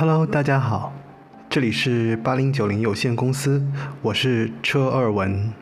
[0.00, 0.94] Hello，大家好，
[1.50, 3.62] 这里是八零九零有限公司，
[4.00, 5.52] 我是车二文。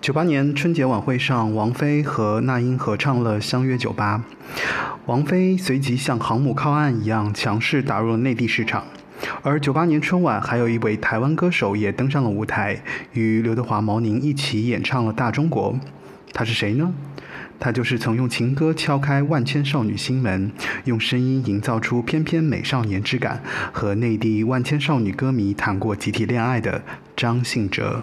[0.00, 4.16] 九八年春节晚会上，王菲和那英合唱了《相约九八》，
[5.04, 8.84] 王菲随即像航母靠岸一样强势打入了内地市场。
[9.42, 12.82] 而九八年春晚，还有一位台湾歌手也登上了舞台，
[13.12, 15.74] 与刘德华、毛宁一起演唱了《大中国》。
[16.32, 16.90] 他是谁呢？
[17.64, 20.50] 他就是曾用情歌敲开万千少女心门，
[20.82, 23.40] 用声音营造出翩翩美少年之感，
[23.72, 26.82] 和内地万千少女歌迷谈过集体恋爱的
[27.14, 28.02] 张信哲。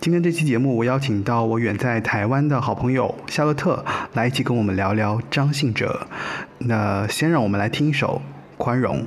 [0.00, 3.84] 今天这期节目，我邀请到我远在台湾的好朋友夏洛特
[4.14, 6.08] 来一起跟我们聊聊张信哲。
[6.58, 8.20] 那先让我们来听一首
[8.56, 9.02] 《宽容》。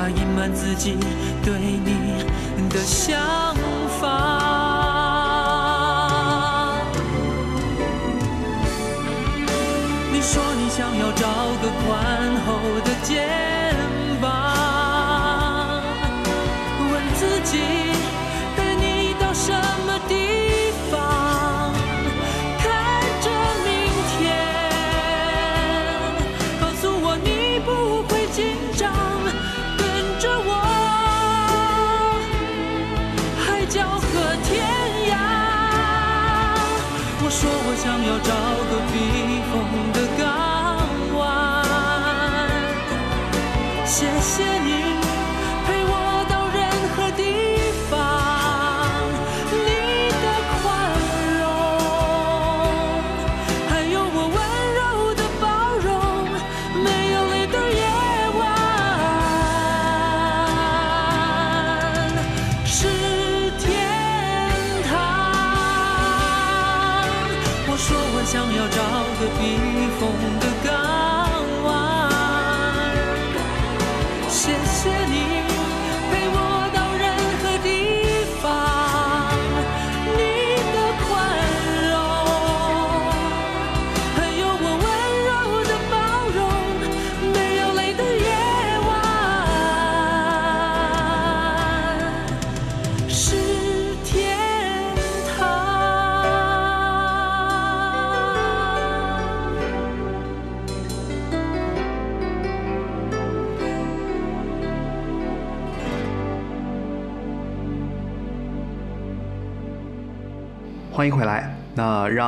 [0.00, 0.96] 法隐瞒自己
[1.44, 2.24] 对你
[2.70, 3.39] 的想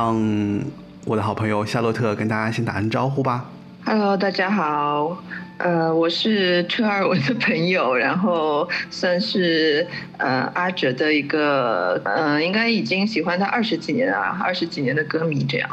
[0.03, 0.61] 让
[1.05, 3.49] 我的好朋友夏洛特跟大家先打声招呼吧。
[3.85, 5.23] Hello，大家好，
[5.57, 15.69] 呃，我是车尔文的朋友，然后算是呃阿哲的一个，呃，应该已经喜欢他二十几年啊，二十几年的歌迷这样。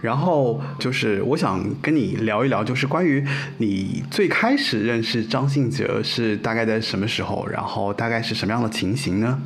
[0.00, 3.22] 然后就是我想跟你聊一聊，就是关于
[3.58, 9.38] 你最开始认识张信哲是大概在什么时候，然后大概是什么样的情形呢？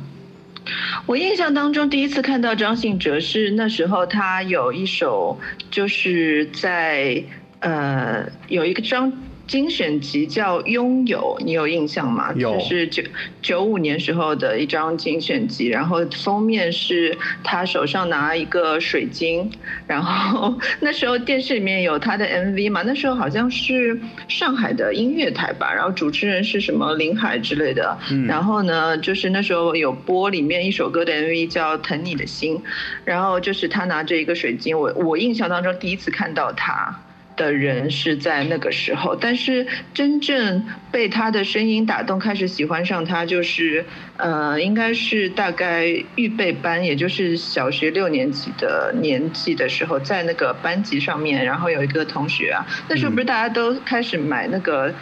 [1.05, 5.39] 我印象当中，第一次看到张信哲是那时候他有一首，
[5.71, 7.23] 就是在
[7.59, 9.11] 呃有一个张
[9.49, 12.31] 精选集叫《拥有》，你有印象吗？
[12.35, 13.01] 有就是九
[13.41, 19.49] 九五年时候的一张精选集，然后封面是他手上拿一个水晶，
[19.87, 32.55] 然后 那时候电视里面有他的 MV 嘛，那时候好像是上海的音乐台吧，然后主持人是什么林海之类的，嗯然后呢，就是那时候有播里面一首歌的 MV 叫《疼你的心》，
[33.03, 36.95] 然后就是他拿着一个水晶，我我印象当中第一次看到他。
[37.39, 43.85] 的人是在那个时候，但是真正被他的声音打动，开始喜欢上他，就是
[44.17, 54.93] 呃，应该是大概预备班，也就是小学六年级的年纪的时候，在那个班级上面，然后有一个同学啊，那时候不是大家都开始买那个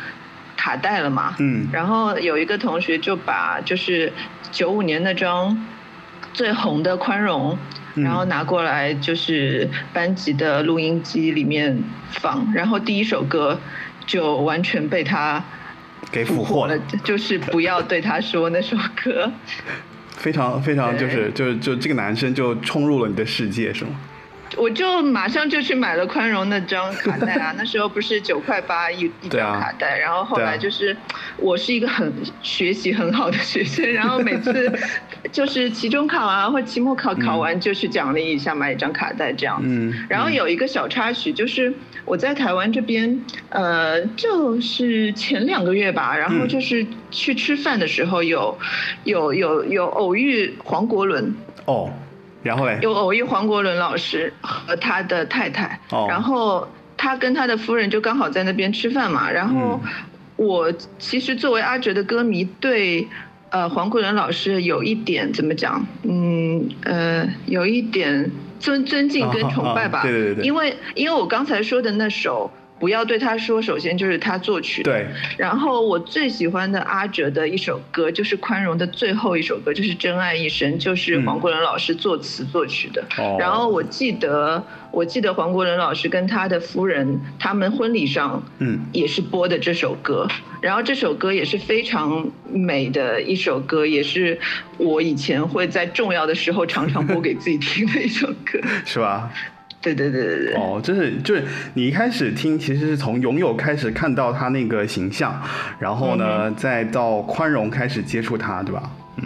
[0.55, 1.67] 卡带了嘛，嗯。
[1.73, 4.13] 然后有一个同学就把就是
[4.51, 5.65] 九五年那张
[6.33, 7.57] 最红的《宽容》，嗯
[7.97, 13.59] 然后拿过来就是班级的录音机里面放，然后第一首歌
[14.05, 15.43] 就完全被他
[16.11, 19.31] 给俘获了，就是不要对他说那首歌。
[20.17, 23.91] 非常非常就是就是就这个男生就冲入了你的世界是吗？
[24.55, 30.95] 我就马上就去买了宽容那张卡带啊， 那时候不是九块八一一张卡带，然后后来就是
[31.37, 32.11] 我是一个很
[32.41, 34.71] 学习很好的学生， 然后每次
[35.31, 39.67] 就是期中考啊或期末考考完就去奖励一下买一张卡带这样子。
[39.69, 41.73] 嗯然后有一个小插曲，就是
[42.05, 48.57] 我在台湾这边，呃，就是前两个月吧，然后嗯就是去吃饭的时候有
[49.03, 51.35] 有有有偶遇黄国伦，
[51.65, 51.91] 哦，
[52.47, 56.07] 然后嘞，有偶遇黄国伦老师和他的太太，哦。
[56.09, 59.91] 然后他跟他的夫人就刚好在那边吃饭嘛，然后嗯。
[60.37, 63.07] 我其实作为阿哲的歌迷，对
[63.49, 70.45] 呃黄国伦老师有一点怎么讲，嗯呃有一点尊尊敬跟崇拜吧，对对对。
[70.45, 72.49] 因为因为我刚才说的那首。
[72.79, 75.07] 不要对他说，首先就是他作曲，对，
[75.37, 83.03] 然后我最喜欢的阿哲的一首歌，就是《宽容》的最后一首歌，就是《真爱一生》，就是黄国伦老师作词作曲的。
[83.17, 90.27] 哦然后我记得，我记得黄国伦老师跟他的夫人，他们婚礼上，嗯也是播的这首歌。
[90.61, 94.39] 然后这首歌也是非常美的一首歌，也是
[94.77, 98.59] 我以前会在重要的时候常常播给自己听的一首歌。
[98.85, 99.31] 是吧？
[99.81, 100.53] 对对对对对。
[100.55, 101.43] 哦，就是就是
[101.73, 105.41] 你一开始听，其实是从拥有开始看到他那个形象，
[105.79, 108.83] 然后呢，再到宽容开始接触他，对吧？
[109.17, 109.23] 嗯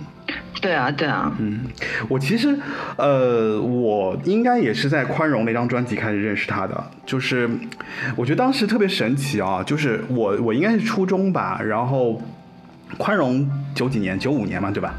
[0.61, 1.61] 对啊，对啊，嗯，
[2.07, 2.55] 我其实，
[2.95, 6.83] 呃，我应该也是在《宽容》那张专辑开始认识他的。
[7.03, 7.49] 就是，
[8.15, 12.11] 我觉得当时特别神奇啊，就是我我应该是初中吧，然后
[12.97, 13.39] 《宽容》
[13.73, 14.93] 九几年，九五年嘛，对吧？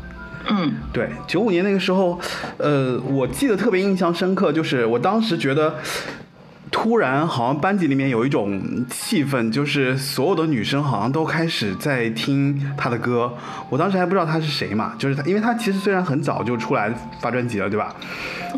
[0.49, 2.19] 嗯对，九五年那个时候，
[2.59, 5.77] 呃，我记得特别印象深刻，就是我当时觉得，
[6.71, 13.33] 突然好像班级里面有一种气氛，就是所有的女生好像都开始在听他的歌。
[13.69, 17.95] 我当时还不知道他是谁嘛，就是他，因为他其实虽然很早就出来发专辑了，对吧？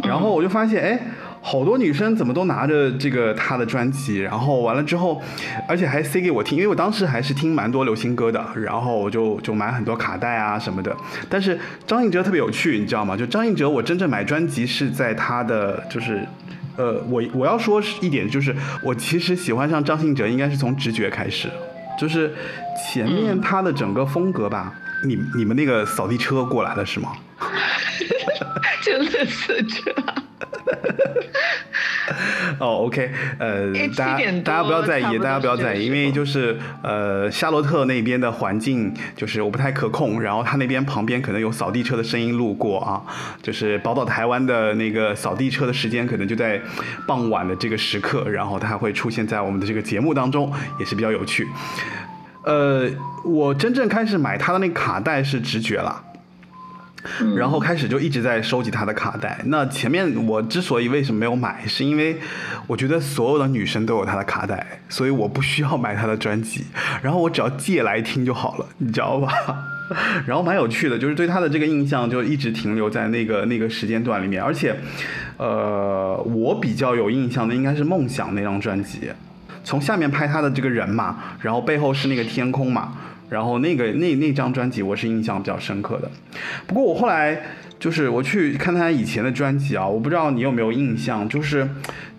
[0.04, 1.00] 然后我就发现，哎。
[1.46, 5.22] 好多女生怎么都拿着这个他的专辑，然后完了之后，
[5.68, 10.96] 而且还塞给我听，因为我当时还是听蛮多流行歌的，然后我就就买很多卡带啊什么的。
[11.28, 13.14] 但是张信哲特别有趣，你知道吗？
[13.14, 16.26] 就张信哲，我真正买专辑是在他的就是。
[16.76, 21.48] 呃，我我要说一点，就是我其实喜欢上张信哲，应该是从直觉开始，
[21.96, 22.34] 就是
[22.76, 24.74] 前面他的整个风格吧。
[25.06, 27.12] 你你们那个扫地车过来了是吗？
[28.82, 29.94] 就乐色车。
[32.58, 43.02] 哦，OK，呃哎，大7点多家大家不要在意，大家不要在意，因为就是呃夏洛特那边的环境就是我不太可控，然后他那边旁边可能有扫地车的声音路过啊，
[43.42, 46.60] 就是宝岛台湾的那个扫地车的时间可能就在
[47.06, 51.48] 傍晚的这个时刻，然后它会出现在我们的这个节目当中，也是比较有趣。
[52.42, 52.90] 呃，
[53.24, 56.02] 我真正开始买他的那个卡带是直觉了。
[57.36, 59.40] 然后开始就一直在收集他的卡带。
[59.46, 62.18] 那前面我之所以为什么没有买，是因为
[62.66, 66.64] 我觉得所有的女生都有他的卡带，所以我不需要买他的专辑，
[67.02, 69.32] 然后我只要借来听就好了，你知道吧？
[70.26, 74.74] 然后蛮有趣的，就是对他的这个印象就一直停留在那个那个时间段里面，而且，
[75.36, 79.10] 呃，我比较有印象的应该是《梦想》那张专辑，
[79.62, 82.94] 从下面拍他的这个人嘛，然后背后是那个天空嘛，
[83.34, 86.08] 然后那个那那张专辑我是印象比较深刻的。
[86.68, 87.42] 不过我后来
[87.80, 91.68] 就是我去看他以前的专辑啊，我不知道你有没有印象，就是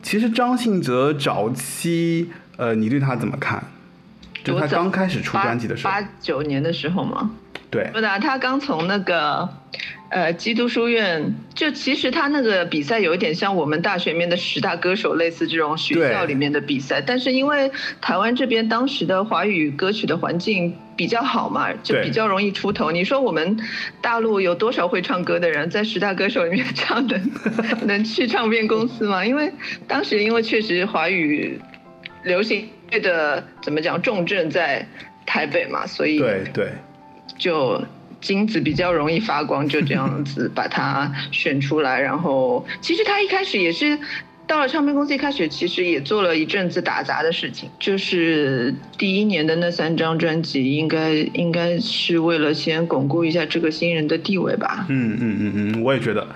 [0.04, 3.64] 其实张信哲早期，呃，你对他怎么看？
[4.44, 7.32] 就他刚开始出专辑的时候，八九年的时候吗？
[7.76, 9.48] 对不的，他刚从那个
[10.10, 17.02] 呃基督书院，就其实他那个比赛有一点像我们大学里面的十大歌手，类似这种学校里面的比赛。
[17.02, 22.92] 但是因为台湾这边当时的华语歌曲的环境比较好嘛，就比较容易出头。
[22.92, 23.58] 你说我们
[24.02, 27.20] 大陆有多少会唱歌的人，在十大歌手里面唱的，
[27.86, 29.24] 能去唱片公司吗？
[29.26, 29.52] 因为
[29.88, 31.60] 当时因为确实华语
[32.24, 34.88] 流行乐的怎么讲重镇在
[35.26, 36.72] 台北嘛，所以对对
[37.38, 37.84] 就
[38.22, 42.00] 金子比较容易发光，就这样子把它选出来。
[42.00, 43.98] 然后，其实他一开始也是
[44.48, 54.86] 到了唱片公司，一开始其实也做了一阵子打杂的事情，就是第一年的那三张专辑，应该应该是为了先巩固一下这个新人的地位吧。
[54.90, 56.28] 嗯嗯嗯嗯，我也觉得。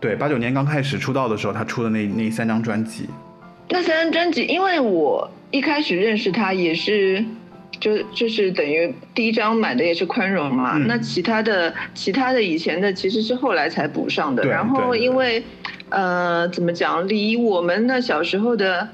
[0.00, 3.06] 对，八九年刚开始出道的时候，他出的那那三张专辑，
[3.68, 7.24] 那三张专辑，因为我一开始认识他也是，
[7.82, 10.78] 就就是等于第一张买的也是宽容嘛。
[10.78, 14.44] 嗯那其他的其他的以前的其实是后来才补上的。
[14.44, 15.42] 然后因为
[15.90, 18.88] 呃怎么讲，离我们那小时候的。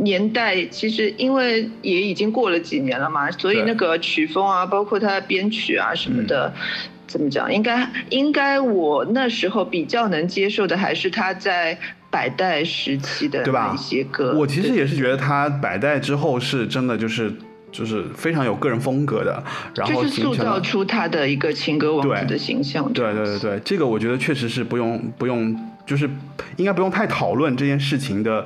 [0.00, 6.62] 年代其实因为也已经过了几年了嘛，所以那个曲风啊，包括它的编曲啊什么的，嗯
[7.08, 7.52] 怎么讲？
[7.52, 11.76] 应该应该我那时候比较能接受的还是他在
[12.10, 14.36] 百代时期的那一些歌。
[14.38, 17.32] 我其实也是觉得他百代之后是真的就是
[17.70, 19.42] 就是非常有个人风格的，
[19.74, 22.92] 然后就是塑造出他的一个情歌王子的形象。
[22.92, 25.56] 对对对对，这个我觉得确实是不用不用，
[25.86, 26.08] 就是
[26.56, 28.44] 应该不用太讨论这件事情的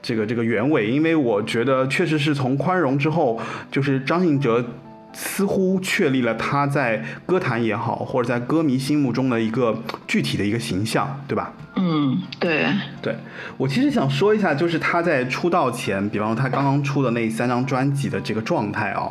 [0.00, 3.40] 这个这个原委，因为我觉得确实是从宽容之后，
[3.70, 4.64] 就是张信哲
[5.12, 11.52] 似乎确立了他在歌坛也好，或者在歌迷心目中的一个具体的一个形象，对吧？
[11.76, 12.66] 嗯，对，
[13.00, 13.16] 对
[13.56, 19.10] 我其实想说一下，就是他在出道前，比方说他刚刚出的那三张专辑的这个状态啊、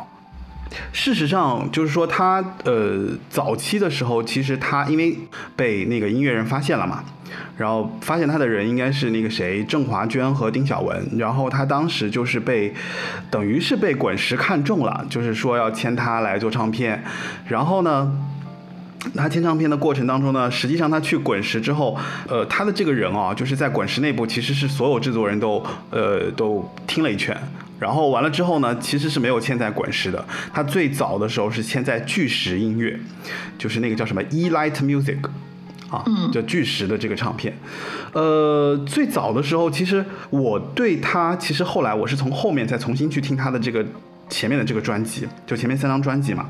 [0.92, 5.16] 事实上，就是说他呃早期的时候，其实他因为
[5.56, 7.04] 被那个音乐人发现了嘛，
[7.56, 12.72] 然后发现他的人应该是那个谁郑华娟和丁晓雯，然后他当时就是被
[13.30, 17.02] 等于是被滚石看中了，就是说要签他来做唱片，
[17.46, 18.12] 然后呢。
[19.16, 21.98] 他签唱片的过程当中呢，实际上他去滚石之后，
[22.28, 25.60] 呃，他的这个人啊，就是在滚石内部其实是所有制作人都
[25.90, 27.36] 呃都听了一圈，
[27.82, 30.24] 然后完了之后呢，其实是没有嵌在滚石的，
[30.54, 32.98] 他最早的时候是嵌在巨石音乐，
[33.58, 35.18] 就是那个叫什么 E Light Music。
[35.90, 37.54] 啊，叫巨石的这个唱片，
[38.14, 43.84] 呃，最早的时候，其实我对他，其实后来我是从后面再重新去听他的这个
[44.32, 46.48] 前面的这个专辑，就前面三张专辑嘛，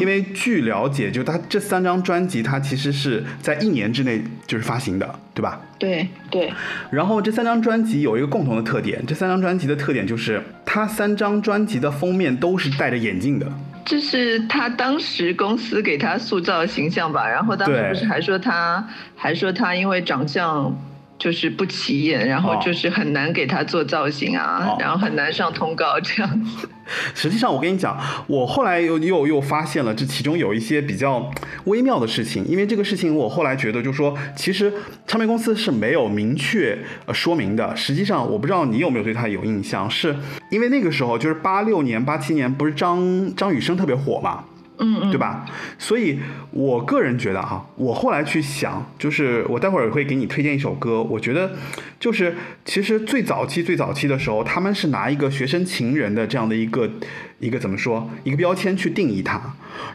[0.00, 5.60] 因为据了解，就他这三张专辑，它其实是在一年之内就是发行的，对吧？
[5.78, 6.52] 对，对，
[6.90, 13.46] 然后这三张专辑有一个共同的特点，这三张专辑的特点就是他三张专辑的封面都是戴着眼镜的，
[13.84, 17.28] 这是他当时公司给他塑造的形象吧。
[17.28, 18.84] 然后当时不是还说他，
[19.14, 20.76] 还说他因为长相。
[21.18, 26.68] 就是不起眼，然后哦就是很难给他做造型啊，哦然后很难上通告这样子。
[27.14, 31.28] 实际上，我跟你讲，我后来又又又发现了这其中有一些比较
[31.64, 34.72] 微妙的事情，因为这个事情我后来觉得，就是说，其实
[35.04, 37.74] 唱片公司是没有明确呃说明的。
[37.74, 40.14] 实际上，我不知道你有没有对他有印象，是
[40.50, 44.44] 因为那个时候就是八六年、八七年，不是张张雨生特别火嘛？
[44.78, 45.46] 嗯，对吧？
[45.78, 46.18] 所以
[46.50, 51.52] 我个人觉得哈，我后来去想，就是我待会儿会给你推荐一首歌，我觉得
[51.98, 56.90] 就是其实最早期最早期的时候，他们是拿一个学生情人的这样的一个
[57.38, 59.40] 一个怎么说一个标签去定义他，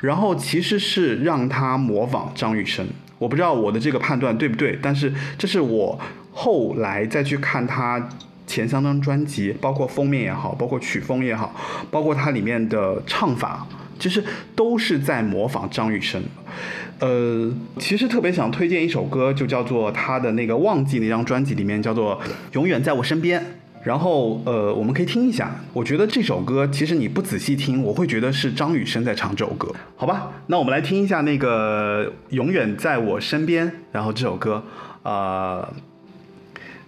[0.01, 2.88] 然后其实是让他模仿张雨生。
[3.19, 6.00] 我不知道我的这个判断对不对，但是这是我
[6.31, 8.09] 后来再去看他
[8.47, 11.55] 前三张专辑，包括封面也好，包括曲风也好，
[11.91, 13.65] 包括它里面的唱法，
[14.01, 14.24] 就是
[14.55, 16.20] 都是在模仿张雨生。
[17.00, 22.20] 呃，其实特别想推荐一首歌，就叫做他的那个《忘记》那张专辑里面叫做
[22.53, 23.39] 《永远在我身边》。
[23.84, 25.55] 然后呃，我们可以听一下。
[25.74, 30.31] 我觉得这首歌其实你不仔细听，我会觉得是张雨生在唱这首歌，好吧？
[30.48, 34.63] 那我们来听一下那个《永远在我身边》，然后这首歌，
[35.03, 35.67] 呃。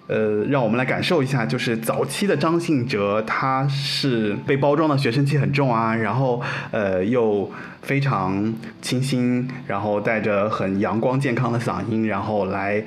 [0.07, 6.41] 呃，让我们来感受一下，就是早期的张信哲，他是被包装的学生气很重啊，然后
[6.72, 7.50] 呃又
[7.81, 12.83] 非常清新，然后带着很阳光健康的嗓音，然后来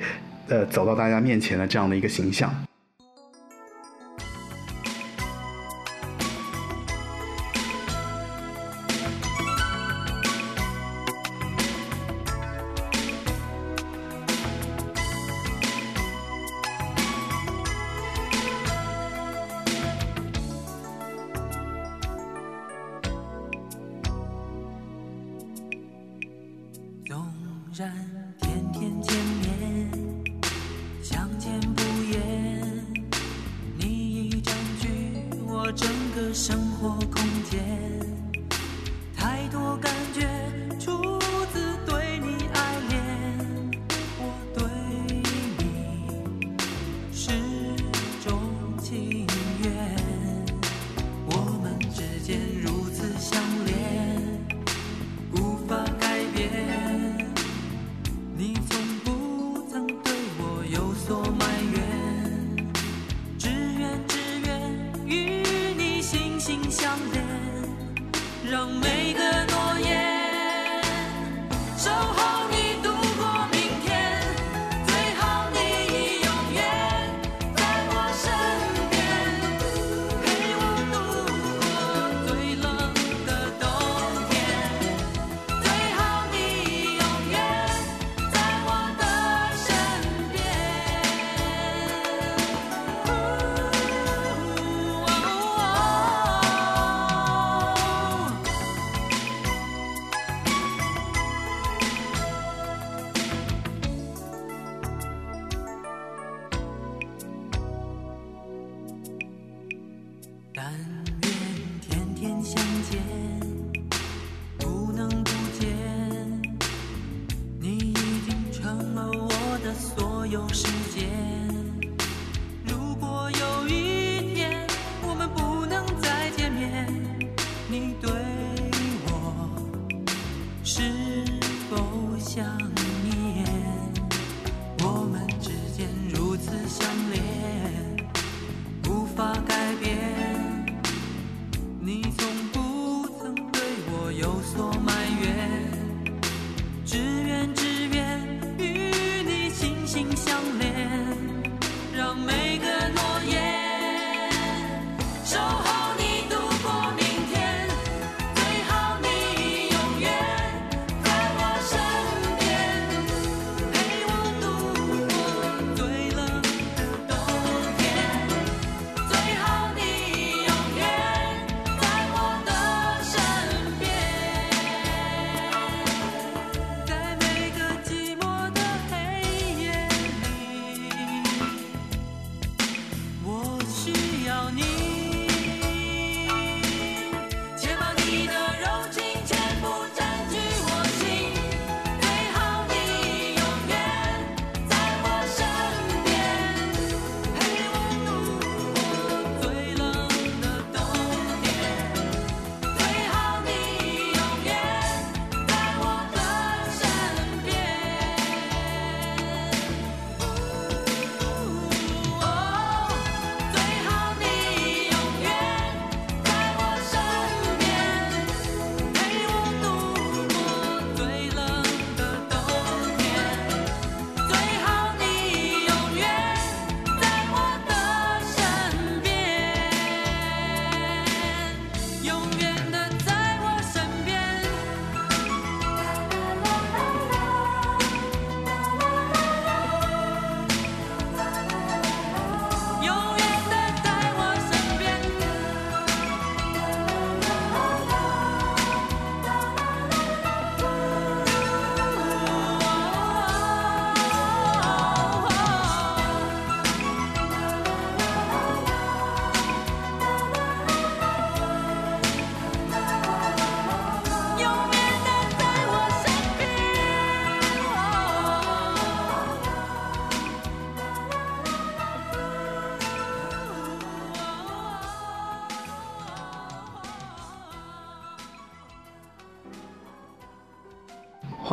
[0.47, 2.53] 呃走到大家面前的这样的一个形象。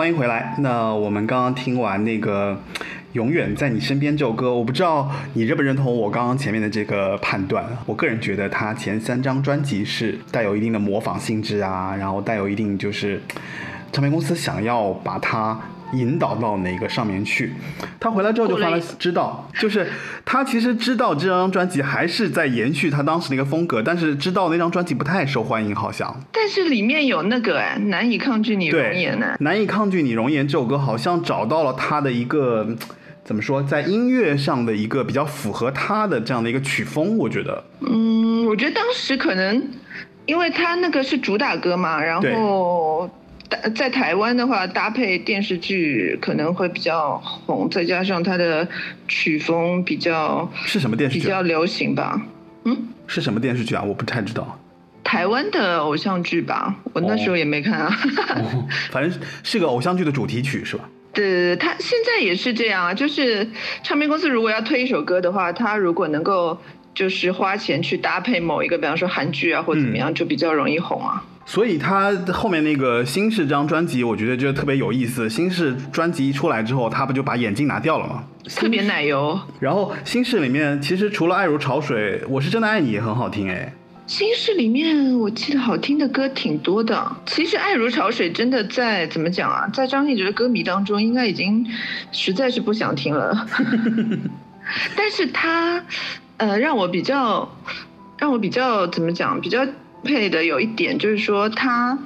[0.05, 0.55] 欢迎回来。
[0.59, 2.53] 那我们刚刚听完那个
[3.13, 7.65] 《永远在你身边》这首歌，我不知道你认不认同我刚刚前面的这个判断。
[7.87, 13.19] 我个人觉得他前三张专辑是带有一定的模仿性质啊，然后带有一定就是
[13.93, 15.59] 唱片公司想要把它。
[15.93, 17.53] 引导到哪个上面去？
[18.01, 19.87] 他回来之后就发了知道，就是
[20.35, 26.13] 他其实知道这张专辑还是在延续他当时那个风格，但是知道那张专辑不太受欢迎，好像。
[26.33, 29.37] 但是里面有那个哎，难以抗拒你容颜呢。
[29.39, 32.67] 难以抗拒你容颜这首歌好像找到了他的一个
[33.23, 37.63] 怎么说，在音乐上的一个比较符合他的这样的一个曲风，我觉得。
[37.83, 39.63] 嗯，我觉得当时可能
[40.27, 43.09] 因为他那个是主打歌嘛，然后。
[43.75, 48.67] 在台湾的话，搭配电视剧可能会比较红，再加上它的
[49.09, 51.23] 曲风比较是什么电视剧？
[51.23, 52.21] 比较流行吧？
[52.65, 53.83] 嗯，是什么电视剧啊？
[53.83, 54.59] 我不太知道。
[55.03, 57.91] 台湾的偶像剧吧，我那时候也没看啊。
[58.91, 60.89] 反正是个偶像剧的主题曲是吧？
[61.13, 62.95] 对，他现在也是这样啊。
[62.95, 63.47] 就是
[63.83, 66.59] 唱片公司如果要推一首歌的话，他如果能够
[66.95, 71.23] 就是花钱去搭配某一个，比方说韩剧啊或怎么样，就比较容易红啊。
[71.47, 75.29] 所以他后面那个新式这张专辑，我觉得就特别有意思。
[75.29, 78.25] 新式专辑一出来之后，他不就把眼镜拿掉了吗？
[78.57, 79.39] 特别奶油。
[79.61, 83.73] 然后新式里面其实除了《爱如潮水》，我是真的爱你也很好听哎。
[84.07, 87.17] 新式里面我记得好听的歌挺多的。
[87.27, 91.67] 其实《爱如潮水》真的在怎么讲啊，在张信哲的歌迷当中，应该已经
[92.11, 93.47] 实在是不想听了。
[94.97, 95.83] 但是他，
[96.39, 97.51] 呃，让我比较，
[98.19, 99.67] 让我比较怎么讲，比较。
[100.05, 101.99] 配的有一点就是说，他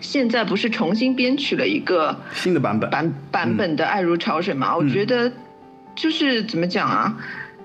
[0.00, 4.74] 现在不是重新编曲了一个新的版本版版本的《爱如潮水》嘛？
[4.76, 5.30] 我觉得
[5.94, 7.16] 就是怎么讲啊？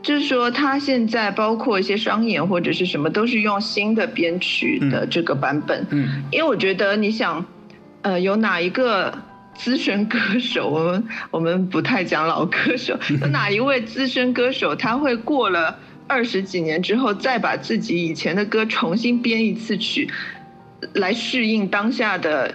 [0.04, 5.86] 就是说他现在包括一些商演或者是什么，都是用新的编曲的这个版本。
[5.92, 7.46] 嗯，因为我觉得你想，
[8.02, 9.14] 呃，有哪一个
[9.54, 10.70] 资深歌手？
[10.70, 15.78] 我们我们不太讲老歌手， 有哪一位资深歌手他会过了？
[16.08, 20.10] 二十几年之后，再把自己以前的歌重新编一次曲，
[20.94, 22.54] 来适应当下的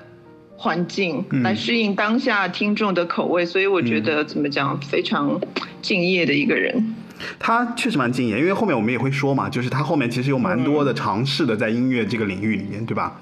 [0.57, 3.47] 环境，来适应当下听众的口味。
[3.47, 5.41] 所以我觉得怎么讲，非常
[5.81, 6.95] 敬业的一个人。
[7.39, 13.19] 他确实蛮敬业，因为后面我们也会说嘛，就是他后面其实有蛮多的尝试的，在音乐这个领域里面，对吧？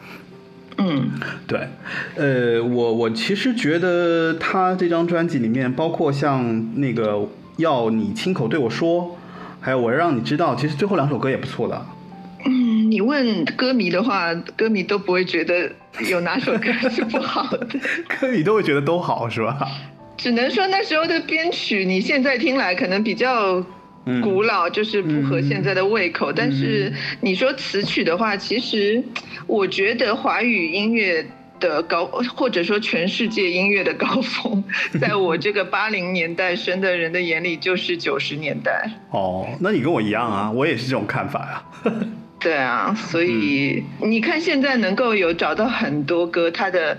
[0.78, 1.12] 嗯，
[1.46, 1.60] 对。
[2.16, 9.16] 呃，我我其实觉得他这张专辑里面，包括像那个要你亲口对我说。
[9.64, 11.87] 还有我让你知道，其实最后两首歌也不错的。
[12.44, 15.72] 嗯，你问歌迷的话，歌迷都不会觉得
[16.11, 17.66] 有哪首歌是不好的，
[18.20, 19.66] 歌迷都会觉得都好，是吧？
[20.18, 23.64] 只能说那时候的编曲，你现在听来可能比较
[24.22, 26.31] 古老，就是不合现在的胃口。
[26.31, 29.03] 但是你说词曲的话，其实
[29.46, 31.24] 我觉得华语音乐。
[31.60, 34.62] 的高，或者说全世界音乐的高峰，
[35.00, 38.90] 在我这个八零年代生的人的眼里，就是九十年代。
[39.10, 41.92] 哦，那你跟我一样啊，我也是这种看法呀。
[42.40, 46.98] 对啊，所以你看现在能够有找到很多歌，它的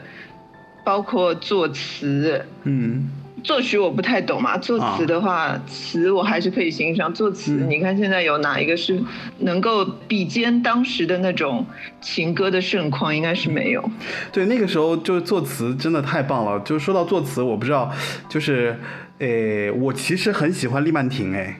[0.84, 3.10] 包括作词，嗯。
[3.46, 7.14] 作曲我不太懂嘛，作词的话，词我还是可以欣赏。
[7.14, 9.00] 作词，你看现在有哪一个是
[9.38, 11.64] 能够比肩当时的那种
[12.02, 13.16] 情歌的盛况？
[13.16, 13.88] 应该是没有。
[14.34, 16.60] 对，那个时候就是作词真的太棒了。
[16.62, 17.92] 就说到作词，我不知道，
[18.28, 18.76] 就是，
[19.20, 21.56] 诶，我其实很喜欢厉曼婷，诶。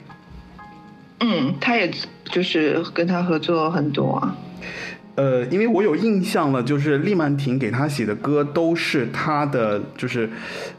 [1.20, 1.88] 嗯，他也
[2.24, 4.36] 就是跟他合作很多啊。
[5.16, 10.28] 呃，因为我有印象了，就是厉曼婷给他写的歌都是他的，就是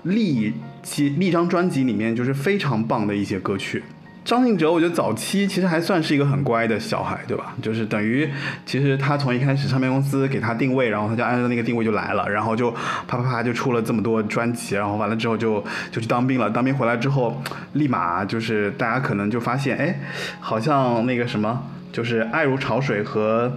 [0.03, 3.83] 历其历张专辑里面就是非常棒的一些歌曲。
[4.23, 7.55] 张信哲，我觉得早期其实还算是一个很乖的小孩，对吧？
[7.61, 8.29] 就是等于
[8.65, 12.69] 其实他从一开始唱片公司给他定位，然后他就按照那个定位就来了，然后就
[13.07, 16.49] 啪啪啪就出了这么多专辑，然后完了之后就就去当兵了。
[16.51, 17.41] 当兵回来之后，
[17.73, 19.99] 立马就是大家可能就发现，哎，
[20.41, 23.51] 好像那个什么，就是爱如潮水和。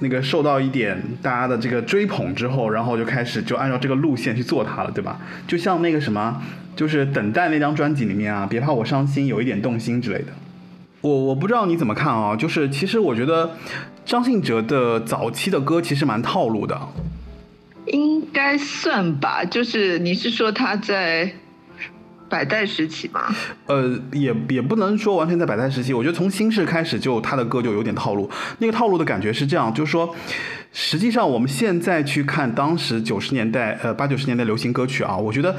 [0.00, 5.20] 那个受到一点大家的这个追捧之后，然后就开始就按照这个路线去做它了，对吧？
[5.46, 6.42] 就像那个什么，
[6.76, 10.26] 就是等待那张专辑里面啊，别怕我伤心，有一点动心之类的。
[11.00, 13.56] 我我不知道你怎么看啊，就是其实我觉得
[14.04, 16.80] 张信哲的早期的歌其实蛮套路的，
[17.86, 19.44] 应该算吧。
[19.44, 21.32] 就是你是说他在？
[22.28, 23.34] 百代时期嘛，
[23.66, 25.94] 呃，也也不能说完全在百代时期。
[25.94, 28.30] 我觉得从新式开始就他的歌就有点套路。
[28.58, 30.14] 那个套路的感觉是这样，就是说，
[30.72, 35.56] 实际上我们现在去看当时九十年代，呃八九十年代流行歌曲啊，我觉得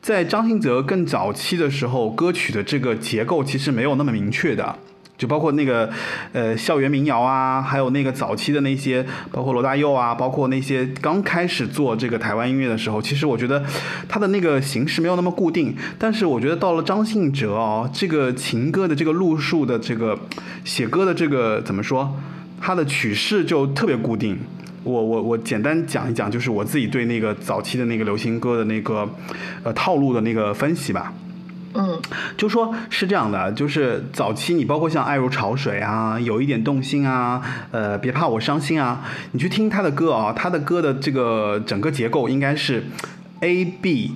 [0.00, 4.78] 在张信哲更早期的时候，歌曲的这个结构其实没有那么明确的。
[5.18, 5.90] 就包括那个
[6.32, 13.64] 呃校园民谣啊，还有那个早期的那些，包括罗大佑啊，包括那些刚开始做这个台湾音乐的时候，其实我觉得
[14.08, 15.74] 他的那个形式没有那么固定。
[15.98, 20.18] 但是我觉得到了张信哲哦，这个情歌的这个路数的这个
[20.64, 22.14] 写歌的这个怎么说，
[22.60, 24.38] 他的曲式就特别固定。
[24.84, 29.08] 我我我简单讲一讲，就是我自己对那个早期的那个流行歌的那个
[29.64, 31.12] 呃套路的那个分析吧。
[31.74, 32.00] 嗯，
[32.36, 39.02] 就说是这样的，就是早期你包括像爱如潮水啊，有一点动心啊，呃，别怕我伤心啊，
[39.32, 42.84] 你去听他的歌啊，他的歌的这个整个结构应该是
[43.40, 44.14] A B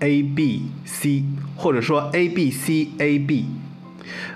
[0.00, 1.24] A B C，
[1.56, 3.46] 或者说 A B C A B。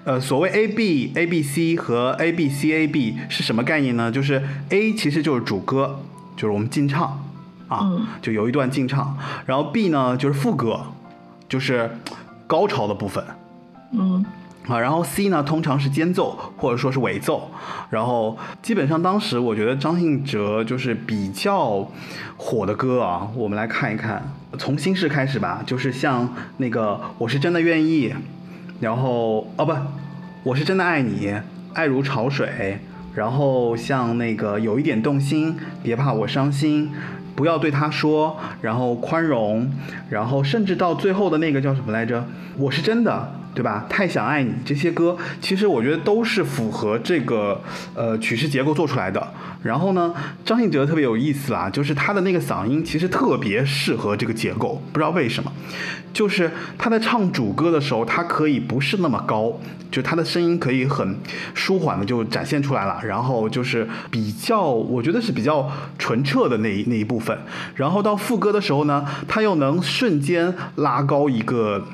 [0.05, 4.11] 呃，所谓 A B A B C 和 A B C A B 是什么概念呢？
[4.11, 6.01] 就是 A 其实就是主歌，
[6.37, 7.25] 就是我们进唱
[7.69, 7.89] 啊，
[8.21, 10.81] 就有一段进唱，然后 B 呢就是副歌，
[11.49, 11.99] 就是
[12.53, 13.25] 高潮的部分，
[13.93, 14.23] 嗯
[14.69, 17.49] 啊，然后 C 呢通常是间奏或者说是尾奏，
[17.89, 21.91] 然后基本上当时我觉得张信哲就是比较
[22.37, 24.23] 火的歌啊，我们来看一看，
[24.59, 28.15] 从新事开始吧，就是像那个我是真的愿意。
[28.81, 29.73] 然后哦不，
[30.43, 31.35] 我是真的爱你，
[31.73, 32.79] 爱如潮水。
[33.15, 36.91] 然后像那个有一点动心，别怕我伤心，
[37.35, 38.37] 不要对他说。
[38.61, 39.71] 然后宽容，
[40.09, 42.25] 然后甚至到最后的那个叫什么来着？
[42.57, 43.42] 我是真的。
[43.55, 43.85] 对吧？
[43.89, 47.61] 太想爱你这些歌，其实我觉得都是符合这个
[47.95, 49.33] 呃曲式结构做出来的。
[49.63, 50.13] 然后呢，
[50.45, 55.53] 张信哲特别有意思啦，就是他的那个嗓音其实特别适合这个结构，不知道为什么，
[56.13, 59.61] 就是他在唱主歌的时候，他可以不是那么高，
[59.91, 61.17] 就他的声音可以很
[61.55, 63.01] 舒缓的就展现出来了。
[63.05, 67.39] 然后就是比较，我觉得是比较纯澈的那一那一部分。
[67.77, 71.87] 然后到副歌的时候呢，他又能瞬间拉高一个。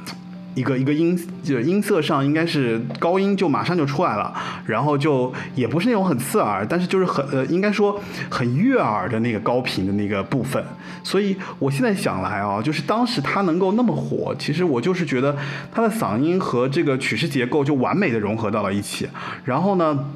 [0.58, 4.34] 一个一个音就音色上应该是高音就马上就出来了，
[4.66, 10.62] 然后就也不是那种很刺耳，但是就是很呃应该说很悦耳的那个高频的那个部分。
[11.04, 15.36] 所以我现在想来啊，就是当时他能够那么火，其实我就是觉得
[15.72, 19.08] 他的嗓音和这个曲式结构就完美的融合到了一起，
[19.44, 20.06] 然后呢，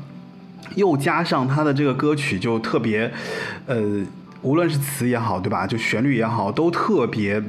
[0.74, 3.12] 又加上他的这个歌曲就特别，
[3.66, 3.80] 呃，
[4.42, 5.66] 无论是词也好，对吧？
[5.66, 7.40] 就旋律也好，都特别。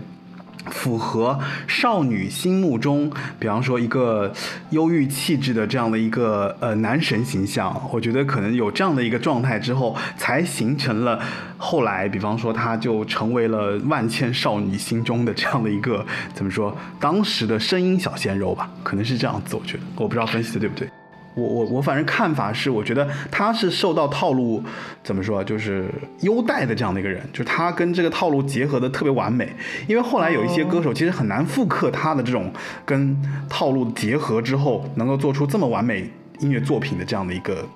[0.71, 4.31] 符合少女心目中，比方说一个
[4.69, 11.19] 忧郁气质的这样的一个呃男神形象，我觉得可能有这样的一个状态之后，才形成了
[11.57, 20.87] 后来，比方说他就成为了万千少女心中的这样的一个怎么说，当时的声音小鲜肉吧，可能是这样子，我觉得，我不知道分析的对不对。
[21.35, 24.63] 我我我反正看法是，我觉得他是受到套路
[25.03, 25.89] 怎么说，就是
[26.21, 29.51] 优待的这样的一个人，就是他跟这个套路结合的特别完美。
[29.87, 32.53] 因为后来有一些歌手其实很难复刻他的这种
[32.85, 33.17] 跟
[33.49, 36.07] 套路结合之后，能够做出这么完美
[36.39, 37.67] 音乐作品的这样的一个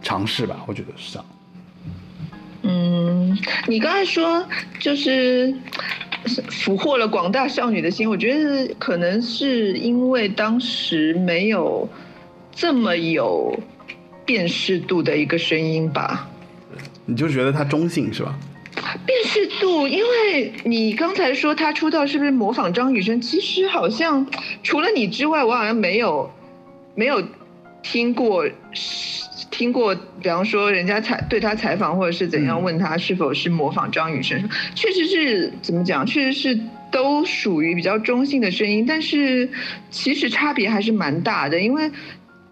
[0.00, 1.26] 尝试吧，我觉得是这样。
[2.62, 4.46] 嗯，你刚才说
[4.78, 5.52] 就是
[6.48, 11.88] 俘获了广大少女的心，我觉得可能是因为当时没有。
[12.60, 13.58] 这么有
[14.26, 16.28] 辨识度的一个声音吧，
[17.06, 18.38] 你就觉得他中性是吧？
[19.06, 23.18] 辨识度，因为你刚才说他出道是不是模仿张雨生？
[23.18, 24.26] 其实好像
[24.62, 26.30] 除了你之外，我好像没有
[26.94, 27.24] 没有
[27.82, 28.46] 听过
[29.50, 34.38] 听过，比方说人家采对他采访或者是怎样问他是否是模仿张雨生，
[34.74, 36.04] 确实是怎么讲？
[36.04, 36.60] 确实是
[36.92, 39.48] 都属于比较中性的声音，但是
[39.90, 41.90] 其实差别还是蛮大的，因为。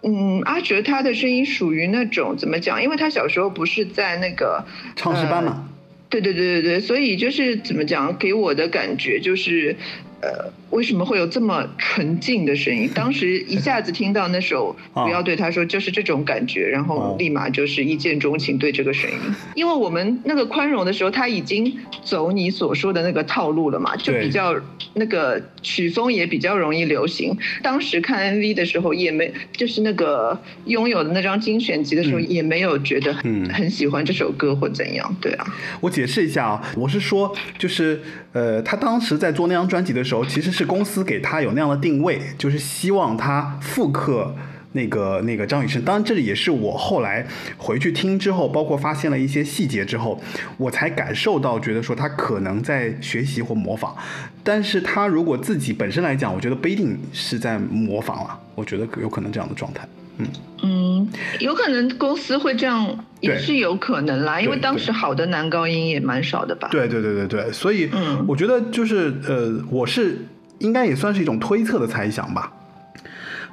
[0.02, 2.82] 嗯，阿哲他的声音属于那种怎么讲？
[2.82, 4.64] 因为他小时候不是在那个
[4.96, 5.68] 唱诗班嘛，
[6.08, 9.76] 对对对对对，所以就是怎么讲，给我的感觉就是。
[10.20, 12.90] 呃，为什么会有这么纯净的声音？
[12.94, 19.16] 当时一下子听到那首 《不要对他说》，就是这种感觉，然后立马就是一见钟情对这个声音。
[19.54, 24.54] 因为我们那个宽容的时候，他已经走你所说的那个套路了嘛，就比较
[24.94, 27.36] 那个曲风也比较容易流行。
[27.62, 35.16] 当时看 MV 的时候，也没就是那个拥有的那张精选集的时候，也没有觉得很很喜欢这首歌或怎样。
[35.20, 35.46] 对啊，
[35.80, 38.00] 我解释一下啊，我是说就是
[38.32, 40.02] 呃，他当时在做那张专辑的。
[40.08, 44.34] 时候其实是公司给他有那样的定位，就是希望他复刻
[44.72, 45.82] 那个那个张雨生。
[45.84, 47.26] 当然，这里也是我后来
[47.58, 50.18] 回去听之后，包括发现了一些细节之后，
[50.56, 53.94] 我才感受到，觉得说他可能在学习或模仿。
[54.42, 58.40] 但是他如果自己本身来讲，我觉得不一定是在模仿了。
[58.54, 59.86] 我觉得有可能这样的状态。
[60.18, 60.26] 嗯
[60.62, 64.40] 嗯，有可能公司会这样，也是有可能啦。
[64.40, 66.68] 因为当时好的男高音也蛮少的吧？
[66.70, 67.88] 对对对对对，所以
[68.26, 70.26] 我觉得就是呃，我是
[70.58, 72.52] 应该也算是一种推测的猜想吧。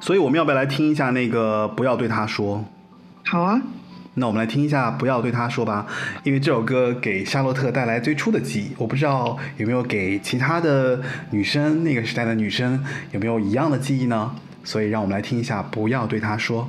[0.00, 2.64] 所以我们要不要来听一下那个不要对他说？
[3.24, 3.62] 好啊，
[4.14, 5.86] 那我们来听一下不要对他说吧，
[6.24, 11.00] 因为这首歌给夏洛特带来最初的记忆，我不知道有没有给其他的
[11.30, 14.34] 女生那个时代的女生有没有一样的记忆呢？
[14.66, 16.68] 所以让我们来听一下不要对他说。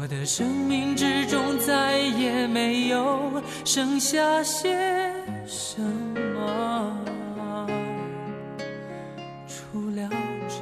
[0.00, 4.70] 我的生命之中再也没有剩下些
[5.44, 5.82] 什
[6.36, 6.96] 么，
[9.48, 10.08] 除了
[10.48, 10.60] 沉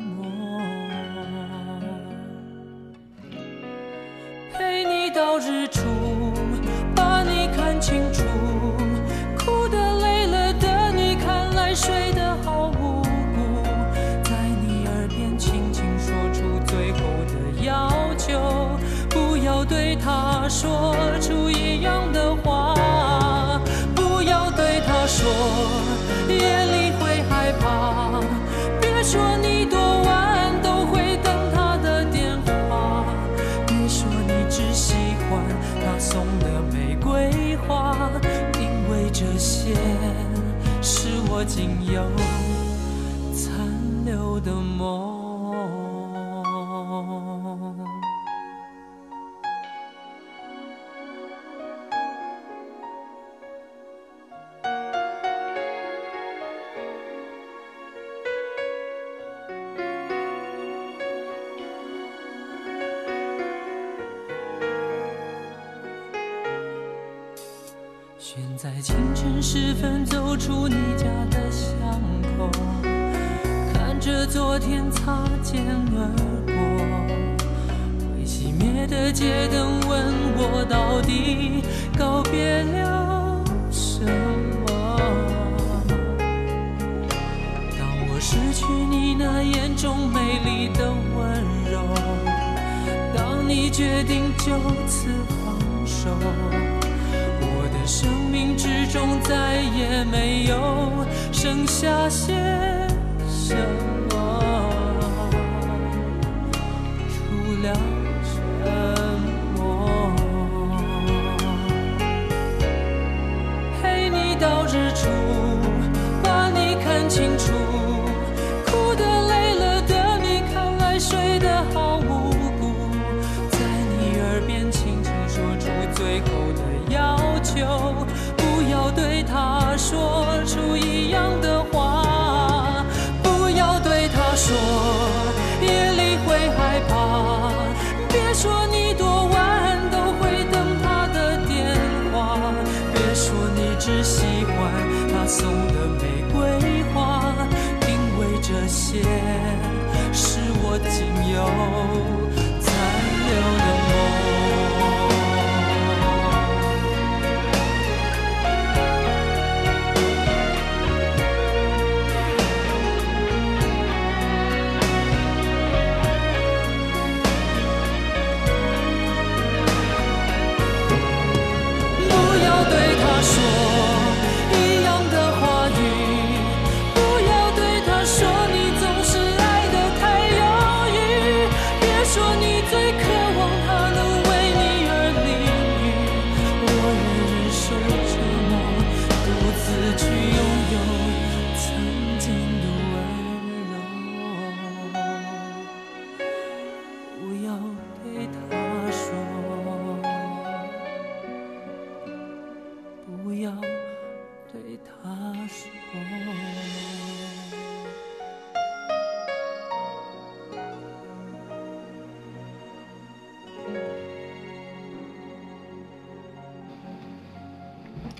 [0.00, 0.28] 默。
[4.52, 5.80] 陪你到日出，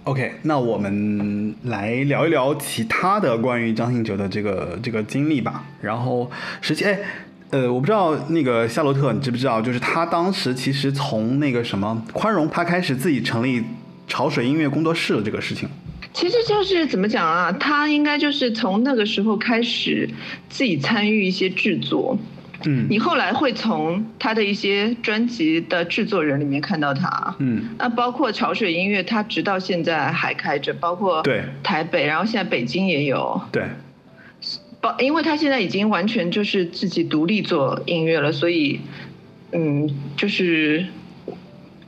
[0.05, 5.65] OK，那我们来聊一聊其他的关于张信哲的这个这个经历吧。
[5.81, 6.31] 然后，
[6.61, 6.99] 实际哎，
[7.49, 9.63] 呃，我不知道那个夏洛特，你知不知道？
[9.63, 13.65] 就是他当时其实从那个什么宽容，他开始自己成立
[14.07, 15.67] 潮水音乐工作室的这个事情。
[16.13, 17.51] 其实就是怎么讲啊？
[17.53, 20.11] 他应该就是从那个时候开始
[20.51, 22.19] 自己参与一些制作。
[22.67, 27.37] 嗯你后来会从他的一些专辑的制作人里面看到他。
[27.39, 33.41] 嗯，那包括潮水音乐，他直到现在还开着，包括对台北，然后现在北京也有。
[33.53, 33.65] 对，
[34.81, 38.81] 包，因为他现在已经完全就是自己独立做音乐了，所以，
[39.53, 40.87] 嗯，就是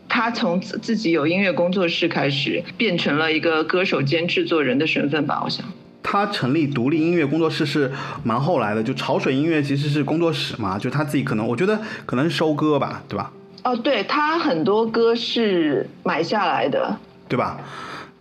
[0.08, 5.64] 他从自自己有音乐工作室开始，变成了一个歌手兼制作人的身份吧，我想。
[6.08, 7.90] 他成立独立音乐工作室是
[8.22, 13.32] 蛮后来的，就潮水音乐其实是工作室嘛，就他自己可能我觉得可能是收割吧，对吧？
[13.64, 16.96] 哦，对他很多歌是买下来的，
[17.28, 17.58] 对吧？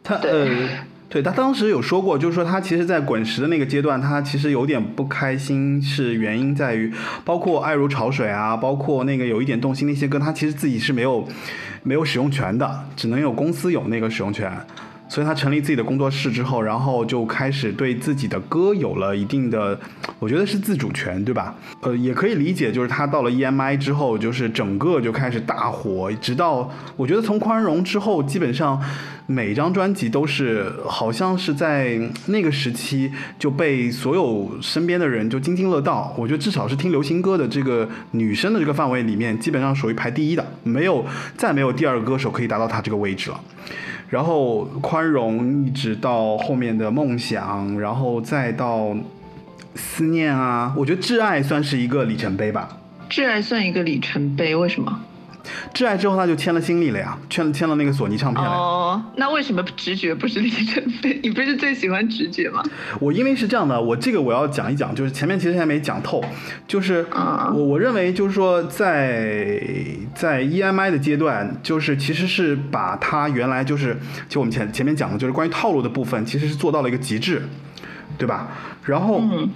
[0.03, 0.47] 他呃，
[1.09, 6.91] 对他当时有说过，就是说他其实，在滚石的那个阶段，他其实有点不开心，是原因在于，
[7.23, 11.27] 包括《爱如潮水》啊，包括那个有一点动心那些歌，他其实自己是没有
[11.83, 14.51] 没有使用权的，只能有公司有那个使用权。
[15.07, 19.79] 所以他成立自己的工作室之后，然后就开始对自己的歌有了一定的，
[20.19, 21.55] 我觉得是自主权，对吧？
[21.81, 28.81] 呃，也可以理解，就是他到了 EMI 之后，就是整个就开始大火，直到我觉得从宽容之后，基本上
[29.27, 36.13] 每张专辑都是好像是在那个时期就被所有身边的人就津津乐道。
[36.17, 41.05] 我觉得至少是听流行歌的这个女生的这个范围里面，基本上属于排第一的，没有
[41.37, 43.39] 再没有第二个歌手可以达到他这个位置了。
[44.09, 48.95] 然后宽容一直到后面的梦想，然后再到
[49.75, 52.77] 思念啊，我觉得挚爱算是一个里程碑吧。
[53.09, 55.01] 挚爱算一个里程碑，为什么？
[55.73, 58.55] 挚爱之后他就签了新力了呀，签了签了那个索尼唱片了呀。
[58.57, 61.19] 哦，那为什么直觉不是里程碑？
[61.23, 62.63] 你不是最喜欢直觉吗？
[62.99, 66.23] 我因为是这样的，我这个我要讲一讲，就是前面其实还没讲透，
[66.67, 69.61] 就是啊我我认为就是说在
[70.13, 73.97] 在 EMI 的阶段，就是其实是把他原来就是
[74.29, 77.41] 就我们前前面讲的就是关于套路的部分，其实是做到了一个极致，
[78.17, 78.47] 对吧？
[78.83, 79.19] 然后。
[79.21, 79.49] 嗯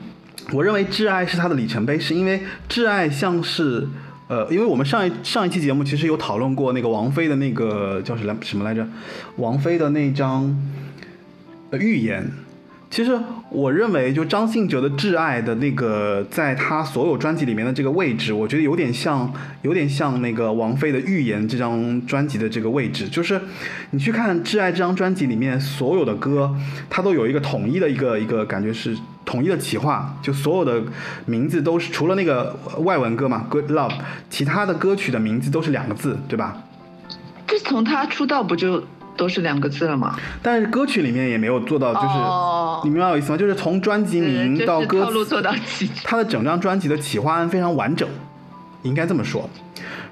[0.54, 3.88] 我认为《挚爱》是他的里程碑，是因为《挚爱》像是，
[4.30, 8.88] 呃，因为我们上一上一期节目其实有讨论过那个王菲的那个叫什么什么来着，
[9.36, 10.56] 王菲的那张
[11.72, 12.32] 呃预言。
[12.90, 13.18] 其实
[13.52, 19.32] 我认为，就张信哲的《挚爱》的那个，在他所有专辑里面的这个位置，我觉得有点像，
[19.62, 23.08] 有点像那个王菲的《预言》这张专辑的这个位置。
[23.08, 23.40] 就是
[23.92, 26.56] 你去看《挚爱》这张专辑里面所有的歌，
[26.90, 30.82] 它都有一个统一的一个一个感觉是统一的企划，就所有的
[31.28, 33.92] 名字都是除了那个外文歌嘛，《Good Love》，
[34.32, 36.58] 其他的歌曲的名字都是两个字，对吧？
[37.48, 38.84] 自从他出道不就
[39.20, 40.18] 都是两个字了嘛？
[40.42, 43.38] 但是歌曲里面也没有做到，就是、哦你明白我意思吗？
[43.38, 46.02] 就是从专辑名到歌词，做到极致。
[46.06, 48.08] 它的整张专辑的企划案非常完整，
[48.84, 49.50] 应该这么说。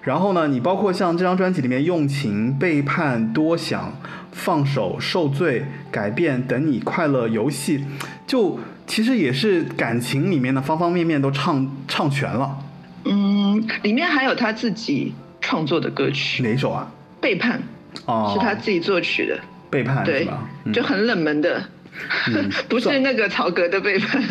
[0.02, 3.94] 然后呢，你包括像这张专辑里面用情、背叛、多想、
[4.34, 7.86] 放手、受罪、改变、等你、快乐、游戏，
[8.26, 12.58] 就其实也是感情里面的方方面面都唱唱全了。
[13.06, 16.88] 嗯，里面还有他自己创作的歌曲哪首啊？
[17.22, 17.62] 《背叛
[18.08, 19.40] 哦》，，是他自己作曲的，
[19.70, 21.62] 背叛是对吧？，嗯就很冷门的，
[22.34, 24.22] 嗯 不是那个曹格的背叛。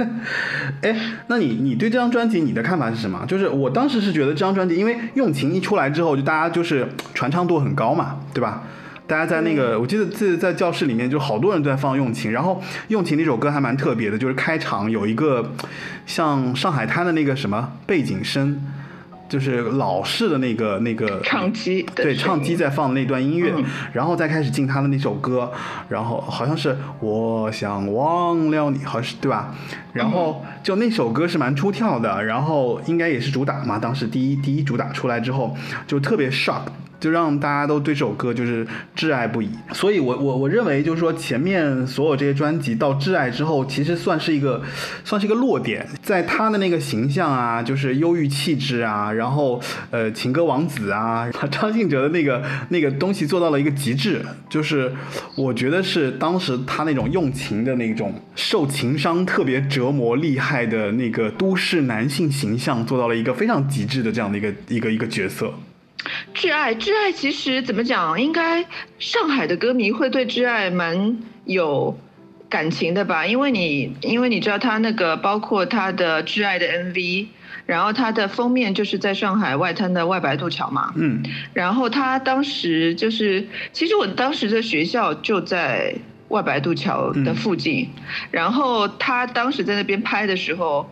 [0.82, 0.94] 哎，
[1.28, 3.24] 那你你对这张专辑你的看法是什么？
[3.26, 8.64] 就是我当时是觉得这张专辑，因为用情一出来之后，就大家就是传唱度很高嘛，对吧？
[9.04, 15.52] 大家在那个，我记得自在教室里面就好多人都在放用情，然后用情那首歌还蛮特别的，就是开场有一个
[16.06, 18.58] 像上海滩的那个什么背景声，
[19.32, 23.64] 就是老式的那个那个唱机对，唱机在放那段音乐，嗯
[23.94, 25.50] 然后再开始进他的那首歌，
[25.88, 29.54] 然后好像是我想忘了你，好像是对吧？
[29.94, 35.56] 然后就那首歌是蛮出跳的，然后应该也是主打嘛，当时第一第一主打出来之后
[35.86, 36.64] 就特别 shock。
[37.02, 44.62] 就让大家都对这首歌就是挚爱不已，所以我我我认为就是说前面所有这些专辑到挚爱之后，其实算是一个
[45.02, 54.92] 算是一个落点，在他的那个形象啊，就是忧郁气质啊，然后呃情歌王子啊， 张信哲的那个那个东西做到了一个极致，就是
[55.34, 65.52] 我觉得是当时他那种用情的那种受情伤特别折磨厉害的那个都市男性形象，做到了一个非常极致的这样的一个一个一个角色。
[66.34, 68.20] 挚爱，挚爱其实怎么讲？
[68.20, 68.64] 应该
[68.98, 71.96] 上海的歌迷会对挚爱蛮有
[72.48, 73.26] 感情的吧？
[73.26, 77.26] 因为你，因为你知道他那个，包括他的挚爱的 MV，
[77.66, 80.92] 然后他的封面就是在上海外滩的外白渡桥嘛。
[80.96, 81.22] 嗯
[81.52, 85.94] 然后他当时就是，其实我当时的学校就在
[86.28, 87.90] 外白渡桥的附近，
[88.30, 90.90] 然后他当时在那边拍的时候。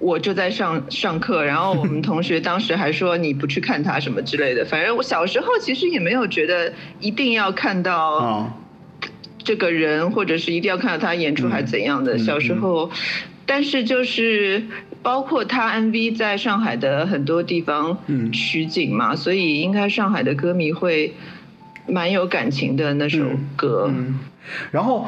[0.00, 4.64] 我就在上上课，然后我们同学当时还说你不去看他什么之类的。
[4.64, 8.52] 反正我小时候其实也没有觉得一定要看到哦
[9.42, 12.14] 这个人，或者是一定要看到他演出还怎样的。
[12.14, 12.90] 嗯小时候，
[13.44, 14.62] 但是就是
[15.02, 21.14] 包括他 MV 在上海的很多地方嗯取景嘛，所以应该上海的歌迷会
[21.88, 23.24] 蛮有感情的那首
[23.56, 23.90] 歌。
[23.92, 24.20] 嗯，
[24.70, 25.06] 然后。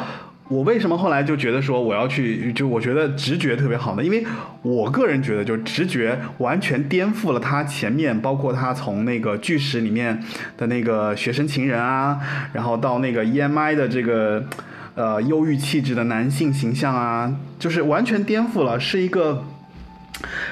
[0.50, 4.02] 我为什么后来就觉得说我要去，就我觉得直觉特别好呢？
[4.02, 4.26] 因为
[4.62, 10.20] 我个人觉得，就直觉完全颠覆了他前面，包括他从那个巨石里面
[10.58, 12.18] 的那个学生情人啊，
[12.52, 14.44] 然后到那个 EMI 的这个
[14.96, 19.44] 呃忧郁气质的男性形象啊，就是完全颠覆了，是一个。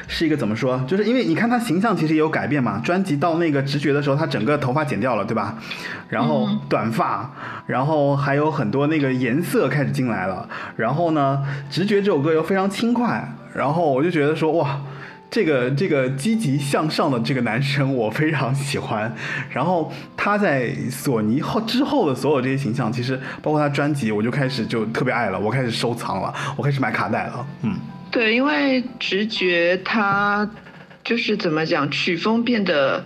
[0.07, 0.83] 是一个怎么说？
[0.87, 2.81] 就是因为你看他形象其实也有改变嘛。
[2.85, 5.57] 专辑到那个直觉的时候，他整个头发剪掉了，对吧？
[6.09, 7.31] 然后短发，
[7.67, 10.49] 然后还有很多那个颜色开始进来了。
[10.77, 14.81] 然后呢，直觉这首歌又非常轻快，然后我就觉得说哇。
[15.31, 19.15] 这个这个积极向上的这个男生，我非常喜欢。
[19.51, 27.47] 然后他在索尼后之后的所有这些形象，其实包括他专辑，我就开始就特别爱了，我开始收藏了，我开始买卡带了。
[27.61, 27.75] 嗯，
[28.11, 30.49] 对，因为直觉它
[31.05, 33.05] 就是怎么讲，曲风变得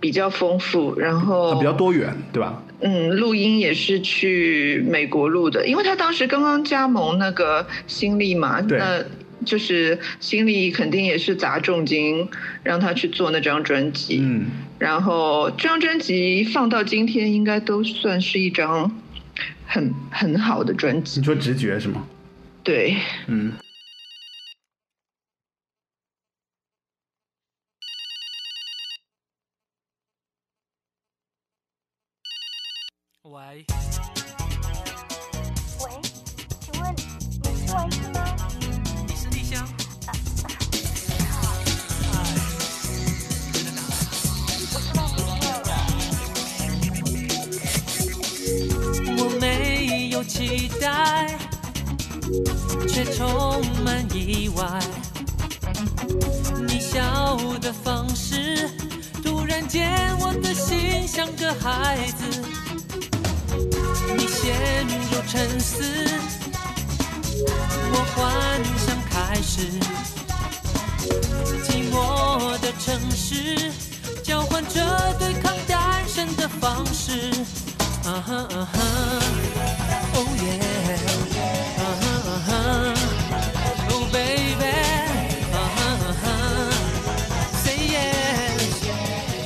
[0.00, 2.62] 比较丰富，然后比较多元，对吧？
[2.80, 9.04] 嗯，录音也是去美国录的，因为他当时刚刚加盟那个新力嘛，对那
[9.46, 12.28] 就是新力肯定也是砸重金
[12.62, 14.46] 让他去做那张专辑，嗯。
[14.78, 18.90] 然后这张专辑放到今天应该都算是一张
[19.64, 22.04] 很很好的专辑你，说直觉是吗？
[22.64, 22.96] 对。
[23.28, 23.52] 嗯。
[50.52, 51.34] 期待，
[52.86, 54.78] 却充满意外。
[56.68, 58.68] 你笑的方式，
[59.24, 62.42] 突然间我的心像个孩子。
[64.14, 65.82] 你陷入沉思，
[67.94, 69.80] 我幻想开始。
[71.64, 73.72] 寂寞的城市，
[74.22, 77.30] 交换着对抗单身的方式。
[78.04, 79.81] 啊哈啊哈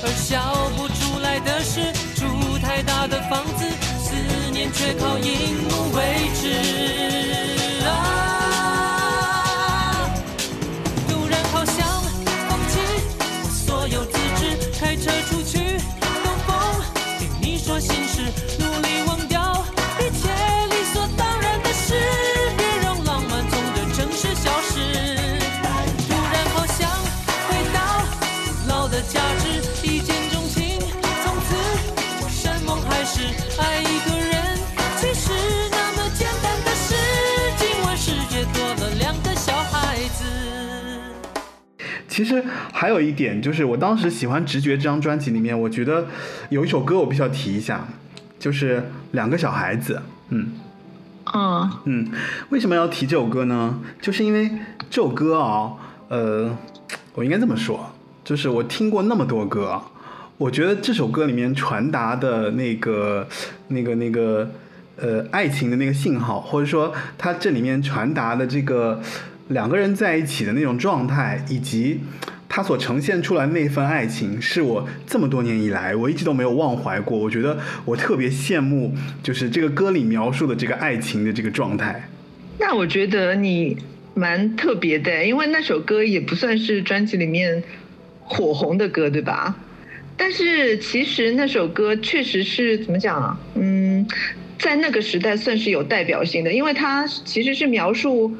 [0.02, 3.64] 而笑不出来的是，住太大的房子，
[3.98, 4.14] 思
[4.50, 7.35] 念却靠荧幕维持。
[42.16, 42.42] 其实
[42.72, 46.06] 还有一点，就是我当时喜欢《直觉》这张专辑里面，我觉得
[46.48, 47.86] 有一首歌我必须要提一下，
[48.38, 48.78] 就是
[49.10, 49.96] 《两个小孩子》。
[50.30, 50.52] 嗯
[51.34, 52.10] 嗯嗯，
[52.48, 53.78] 为什么要提这首歌呢？
[54.00, 54.50] 就是因为
[54.88, 55.74] 这首歌啊，
[56.08, 56.56] 呃，
[57.12, 57.92] 我应该这么说，
[58.24, 59.78] 就是我听过那么多歌，
[60.38, 63.28] 我觉得这首歌里面传达的那个、
[63.68, 64.50] 那个、那个，
[64.96, 69.02] 呃，爱情的那个信号，或者说它这里面传达的这个
[69.48, 72.00] 两个人在一起的那种状态，以及
[72.48, 77.16] 他所呈现出来那份爱情，是我这么多年以来我一直都没有忘怀过。
[77.16, 78.92] 我觉得我特别羡慕，
[79.22, 82.08] 就是这个歌里描述的这个爱情的这个状态。
[82.58, 83.76] 那我觉得你
[84.14, 87.62] 蛮特别的，因为那首歌也不算是专辑里面
[88.20, 89.56] 火红的歌，对吧？
[90.16, 93.38] 但是其实那首歌确实是怎么讲啊？
[93.54, 94.08] 嗯，
[94.58, 98.34] 在那个时代算是有代表性的，因为它其实是描述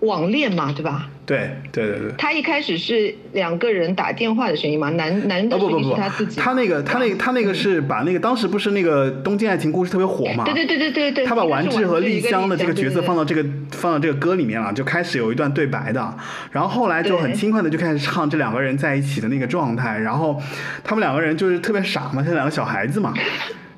[0.00, 1.08] 网恋嘛，对吧？
[1.26, 2.12] 对对对对。
[2.18, 5.88] 他一开始是两个人打电话的声音嘛，男男的声音哦不不。
[5.90, 10.44] 不是他自己，他那个他那个他那个是把那个当时不是那个《东京爱情故事》特别火嘛？
[10.44, 16.16] 对对对对对对，他把丸治和丽香的这个角色放到到这个放到这个歌里面了，就开始有一段对白的，
[16.52, 20.40] 然后后来就很轻快的就开始唱这两个人在一起的那个状态，然后
[20.82, 23.12] 他们两个人就是特别傻嘛，像两个小孩子嘛，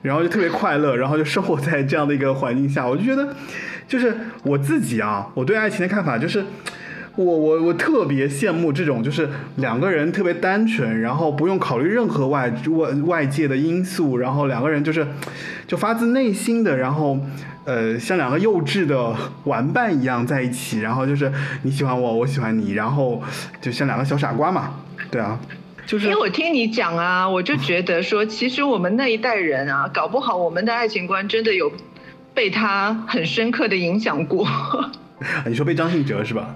[0.03, 3.35] 然后就特别快乐，然后就生活在这样的一个环境下，我就觉得，
[3.93, 6.43] 就是我自己啊，我对爱情的看法就是。
[7.15, 15.07] 我我我特别羡慕这种，就是两个人特别单纯，然后不用考虑任何外外外界的因素，然后两个人就是
[15.67, 17.19] 就发自内心的，然后
[17.67, 19.15] 呃像两个幼稚的
[19.45, 21.31] 玩伴一样在一起，然后就是
[21.65, 23.23] 你喜欢我，我喜欢你，然后
[23.61, 24.71] 就像两个小傻瓜嘛，
[25.11, 25.39] 对啊，
[25.85, 31.71] 就是因为我听你讲啊，我就觉得说，其实我们那一代人啊，搞不好我们的爱情观真的有
[32.35, 34.47] 被他很深刻的影响过。
[35.47, 36.55] 你说被张信哲是吧？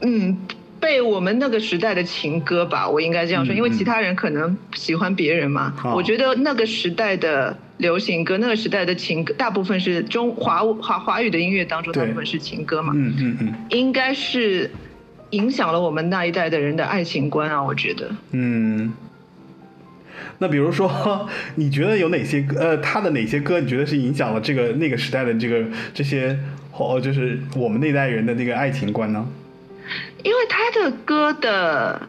[0.00, 0.36] 嗯，
[0.80, 5.74] 被我们那个时代的情歌吧，我应该这样说，嗯因为其他人可能喜欢别人嘛。
[5.84, 14.70] 哦我觉得那个时代的流行歌，那个时代的情歌，大部分是中华华华语的音乐当中，大部分是情歌嘛，嗯嗯嗯应该是
[15.30, 18.10] 影响了我们那一代的人的爱情观啊，我觉得。
[18.32, 18.92] 嗯。
[20.40, 22.60] 那比如说，你觉得有哪些歌？
[22.60, 23.58] 呃，他的哪些歌？
[23.58, 26.38] 你觉得是影响了这个那个时代的这个这些
[26.72, 29.26] 哦，就是我们那代人的那个爱情观呢？
[30.22, 32.08] 因为他的歌的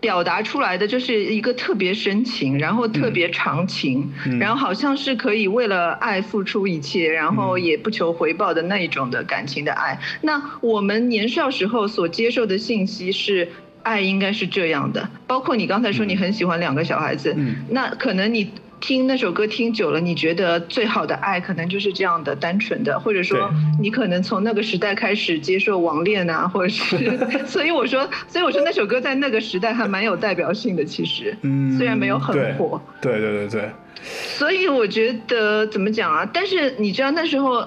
[0.00, 10.00] 表达出来的就是一个特别深情，然后特别长情，嗯然后好像是可以为了爱付出一切，然后嗯也不求回报的那一种的感情的爱。
[10.22, 13.48] 那我们年少时候所接受的信息是。
[13.86, 17.54] 爱应该是这样的，包括你刚才说你很喜欢两个小孩子，嗯。
[17.70, 23.48] 那可能你听那首歌听久了，你觉得最好的爱可能就是这样的单纯的，或者说
[23.80, 27.16] 你可能从那个时代开始接受网恋啊，或者是，
[27.46, 33.70] 所以我说，所以我说那首歌在那个时代还蛮有代表性的，其实，嗯，虽然没有很火，对对对对，
[34.02, 36.28] 所以我觉得怎么讲啊？
[36.34, 37.66] 但是你知道那时候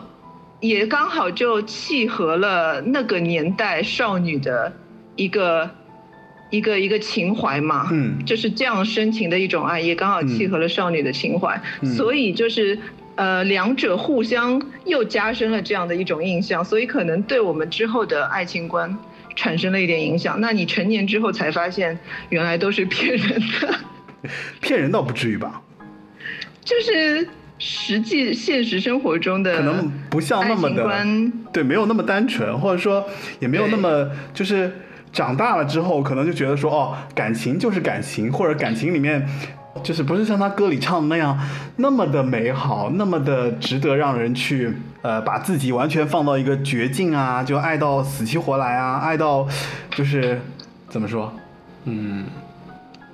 [0.60, 4.72] 也刚好就契合了那个年代少女的
[5.16, 5.70] 一个
[6.50, 12.78] 一个一个情怀嘛，嗯就是这样深情的一种爱，也刚好契合了少女的情怀，嗯所以就是。
[13.16, 18.98] 呃，两者互相又加深了这样的一种印象，所以可能对我们之后的爱情观
[19.36, 20.40] 产生了一点影响。
[20.40, 23.76] 那你成年之后才发现，原来都是骗人的。
[24.62, 25.62] 骗人倒不至于吧？
[26.64, 27.28] 就是
[27.58, 30.90] 实际现实生活中的可能不像那么的
[31.52, 33.06] 对，没有那么单纯，或者说
[33.42, 34.72] 也没有那么就是
[35.12, 39.28] 长大了之后，可能就觉得说哦，感情就是感情，或者感情里面。
[39.84, 41.40] 就是不是像他歌里唱的那样
[41.78, 49.48] 那么的美好，那么的值得让人去呃把自己完全放到一个绝境啊，就爱到死去活来啊，爱到
[49.92, 50.42] 就是
[50.90, 51.32] 怎么说，
[51.86, 52.26] 嗯，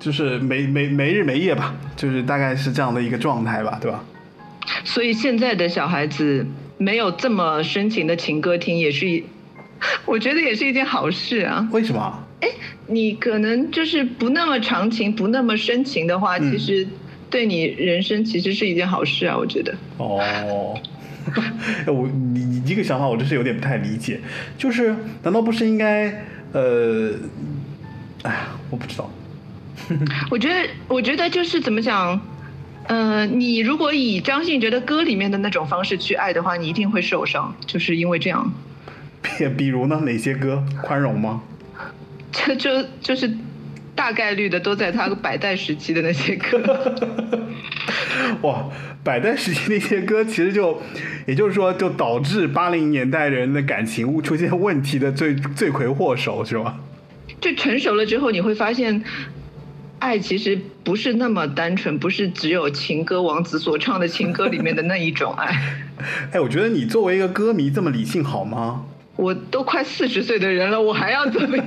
[0.00, 4.02] 就是没没没日没夜吧，就是大概是这样的一个状态吧，对吧？
[4.82, 6.44] 所以现在的小孩子
[6.78, 9.24] 没有这么深情的情歌听，也是一，
[10.06, 11.66] 我觉得也是一件好事啊。
[11.72, 12.22] 为什么？
[12.40, 12.48] 哎，
[12.86, 16.86] 你可能就是不那么长情，不那么深情的话，嗯其实
[17.30, 19.74] 对你人生其实是一件好事啊，我觉得。
[19.96, 20.78] 哦，
[21.88, 24.20] 我你你这个想法我真是有点不太理解，
[24.58, 27.12] 就是难道不是应该呃，
[28.22, 29.10] 哎呀，我不知道，
[30.30, 32.20] 我觉得，我觉得就是怎么讲，
[32.86, 38.52] 呃，你如果以张信哲的歌里面的那种方式去爱的话，你一定会受伤，就是因为这样。
[39.22, 41.42] 比 比如呢，哪些歌宽容吗？
[42.32, 43.30] 这 就就是
[43.94, 46.60] 大概率的都在他百代时期的那些歌。
[48.42, 48.68] 哇，
[49.02, 50.82] 百代时期那些歌，其实就，
[51.26, 56.78] 也就是说，就导致八零年代人的感情出现问题的罪罪魁祸首，是吗？
[57.40, 59.02] 就成熟了之后，你会发现，
[59.98, 65.84] 爱其实不是那么单纯，不是只有情歌王子所唱的情歌里面的那一种爱。
[66.32, 68.84] 哎，我觉得你作为一个歌迷这么理性好吗？
[69.16, 71.66] 我都快四十岁的人了，我还要怎么样？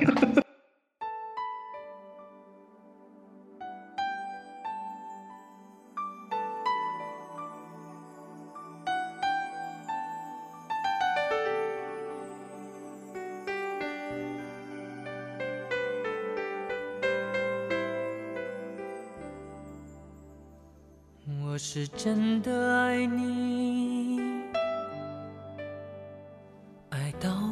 [21.44, 23.89] 我是真的爱你，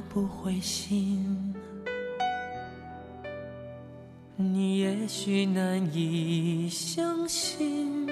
[0.09, 1.53] 不灰心
[4.35, 8.07] 你也许难以相信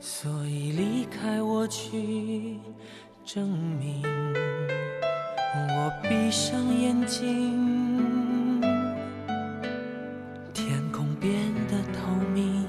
[0.00, 2.58] 所以离开我去
[3.24, 4.02] 证明
[5.54, 8.60] 我闭上眼睛
[10.52, 11.32] 天空变
[11.68, 12.66] 得透明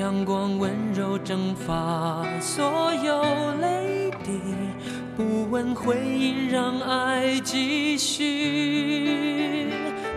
[0.00, 3.25] 阳光温柔蒸发所有
[5.56, 9.68] 问回应，让爱继续。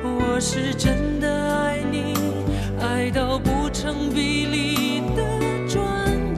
[0.04, 2.14] 我是真的爱你，
[2.82, 5.24] 爱到不成比例的
[5.66, 5.82] 转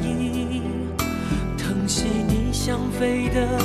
[0.04, 0.62] 移，
[1.58, 3.58] 疼惜你想飞的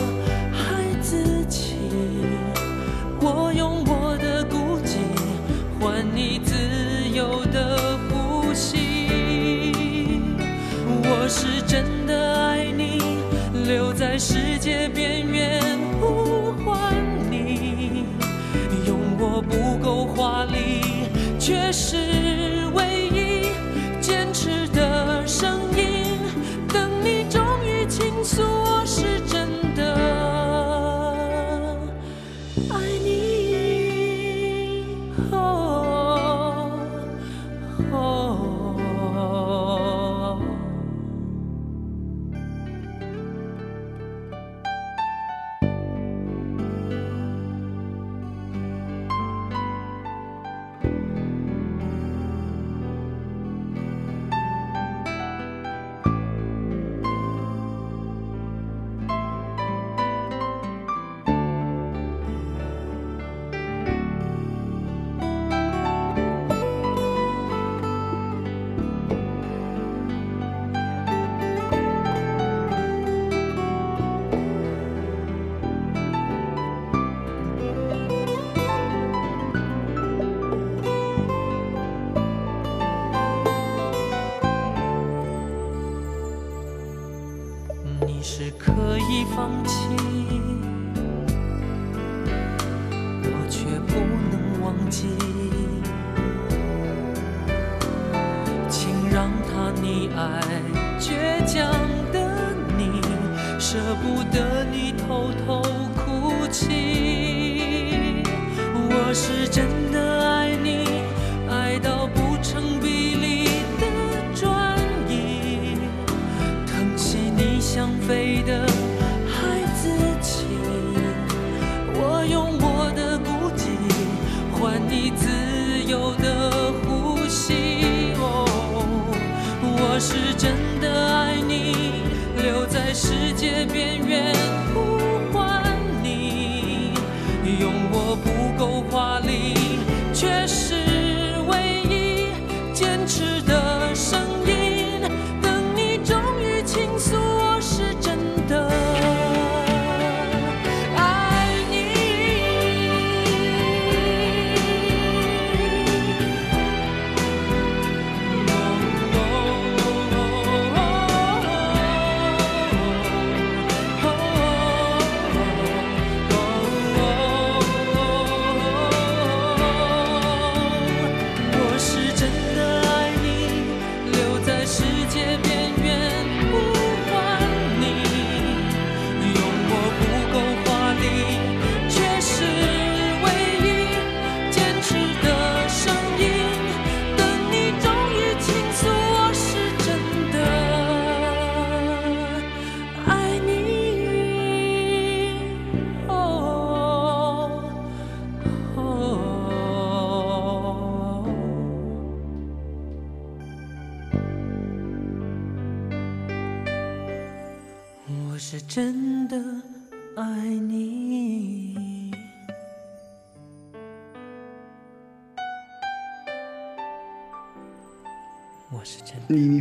[21.76, 22.25] 是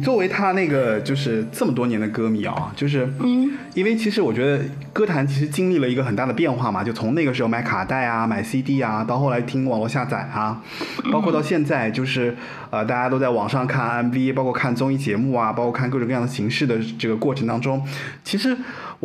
[0.05, 10.61] 作为他那个就是这么多年的歌迷啊，就是，嗯，因为其实我觉得歌坛其实经历了一个很大的变化嘛，就从那个时候买卡带啊、买 CD 啊，到后来听网络下载啊，
[11.11, 12.35] 包括到现在就是
[12.69, 17.83] 呃大家都在网上看 MV，包括看综艺节目啊，包括看各种各样的形式的这个过程当中，
[18.23, 18.55] 其实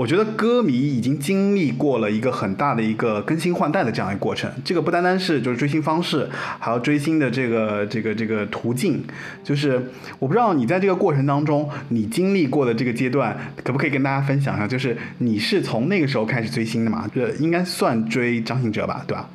[0.00, 4.50] 我觉得歌迷已经经历过了一个很大的一个更新换代的这样一个过程。
[4.64, 6.26] 这个不单单是就是追星方式，
[6.58, 9.04] 还有追星的这个这个这个途径。
[9.44, 14.66] 就是我不知道你在这个过程当中，你经历过的这个阶段，可不可以跟大家分享一下？
[14.66, 17.06] 就是你是从那个时候开始追星的嘛？
[17.14, 19.28] 这应该算追张信哲吧，对吧？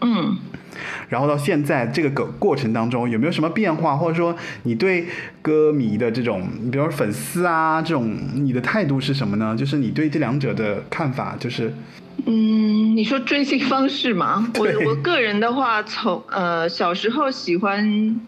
[0.00, 0.36] 嗯，
[1.08, 5.06] 然后到现在这个过过程当中，有没有什么变化，或者说你对
[5.42, 9.54] 歌迷的这种，比如说粉丝啊这种，你的态度是什么呢？
[9.56, 11.72] 就是你对这两者的看法，就是
[12.26, 14.50] 嗯，你说追星方式嘛？
[14.58, 18.20] 我我个人的话，从呃小时候喜欢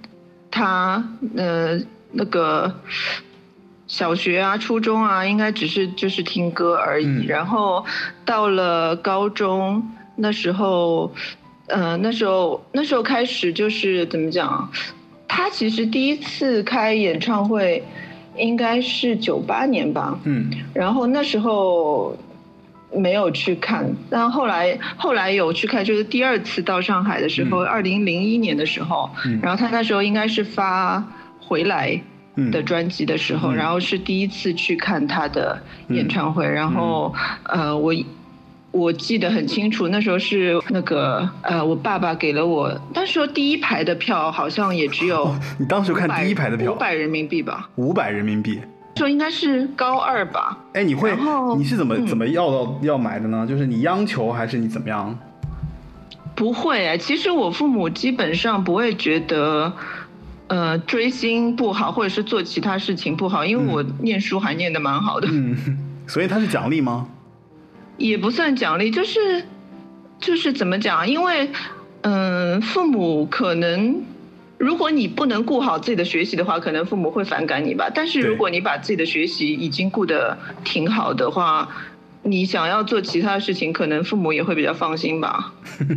[0.51, 1.03] 他，
[1.37, 1.79] 呃
[2.13, 2.81] 那个
[3.87, 7.07] 小学啊、初中啊，应该只是就是听歌而已。
[7.07, 7.85] 嗯然后
[8.25, 11.15] 到了高中那时候，
[11.69, 14.71] 呃，那时候那时候开始就是怎么讲？
[15.29, 17.83] 他其实第一次开演唱会
[18.37, 22.17] 应该是九八年吧，嗯然后那时候
[22.95, 31.05] 没有去看，但后来后来有去看，就是第二次到上海的时候，二零零一年的时候，嗯然后他那时候应该是发
[31.41, 32.01] 回来
[32.37, 37.13] 嗯的专辑的时候，嗯然后是第一次去看他的演唱会，然后
[37.43, 37.93] 呃我。
[38.77, 48.61] 我记得很清楚，那时候是那个呃，我爸爸给了我，那时候第一排的票好像也只有 你当时看第一排的票五百人民币吧，五百人民币。
[48.95, 51.15] 那时候应该是高二吧，哎，你会
[51.59, 53.47] 你是怎么嗯怎么要到要买的呢？
[53.47, 55.19] 就是你央求还是你怎么样？
[56.35, 59.73] 不会哎，其实我父母基本上不会觉得，
[60.49, 65.57] 呃，追星不好，或者是做其他事情不好，因为我念书还念的蛮好的，嗯，
[66.07, 67.09] 所以他是奖励吗？
[67.97, 69.45] 也不算奖励，就是
[70.19, 71.09] 就是怎么讲？
[71.09, 71.51] 因为
[72.03, 74.03] 嗯、父母可能。
[74.59, 77.91] 如果你不能顾好自己的学习的话，可能父母会反感你吧。
[77.95, 81.69] 但是如果你把自己的学习已经顾得挺好的话，
[82.23, 85.53] 你想要做其他的事情，可能父母也会比较放心吧。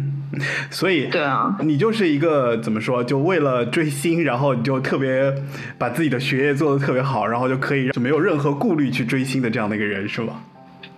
[0.69, 3.01] 所以对啊，你就是一个怎么说？
[3.01, 5.33] 就为了追星，然后你就特别
[5.77, 10.41] 把自己的学业做得特别好，然后就可以就没有任何顾虑去追星的这样的一个人，是吗？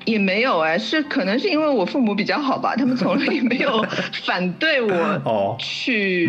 [0.05, 3.85] 也没有哎，是可能是因为我父母比较好吧，他们从来也没有
[4.25, 4.93] 反对我
[5.25, 6.25] 哦，去，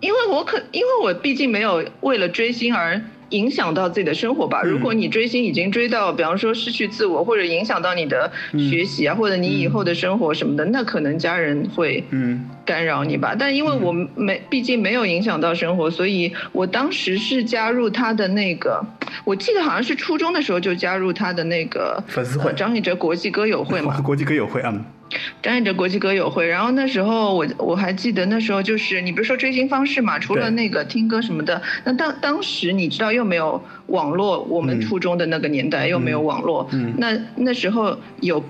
[0.00, 3.00] 因为我可因为我毕竟没有为了追星而
[3.32, 4.62] 影响到自己的生活吧。
[4.64, 13.34] 嗯如果你追星已经追到，比方说失去自我，或者影响到你的学习啊，或者你以后的生活什么的，那可能家人会嗯干扰你吧。
[13.38, 18.82] 但因为我没，毕竟没有影响到生活，所以我当时是加入他的那个，
[19.24, 24.02] 我记得好像是初中的时候就加入他的那个粉丝会呃张信哲国际歌友会嘛嗯。
[24.04, 24.82] 国际歌友会，嗯
[25.42, 38.42] 张信哲国际歌友会，然后那时候我我还记得那时候就是你不是说追星方式嘛，除了那个听歌什么的，那当当时你知道又没有网络，我们嗯初中的那个年代又没有网络，嗯那那时候有。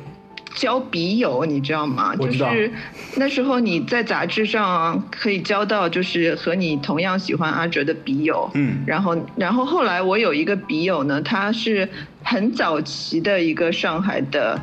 [0.54, 2.14] 交笔友，你知道吗？
[2.14, 2.70] 就是
[3.16, 8.50] 那时候你在杂志上可以交到，就是和你同样喜欢阿哲的笔友。
[8.52, 11.88] 嗯然后，然后后来我有一个笔友呢，他是
[12.22, 14.60] 很早期的一个上海的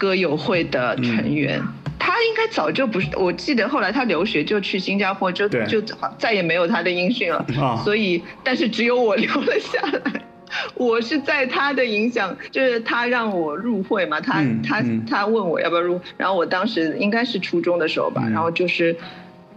[0.00, 1.62] 歌友会的成员。
[1.98, 5.82] 他应该早就不是，我记得后来他留学就去新加坡，就对就
[6.16, 7.44] 再也没有他的音讯了。
[7.60, 10.22] 啊所以，但是只有我留了下来。
[10.74, 18.96] 我是在他的影响，就是他让我入会嘛，他、嗯他嗯他问我要不要入，然后我当时应该是初中的时候吧，嗯然后就是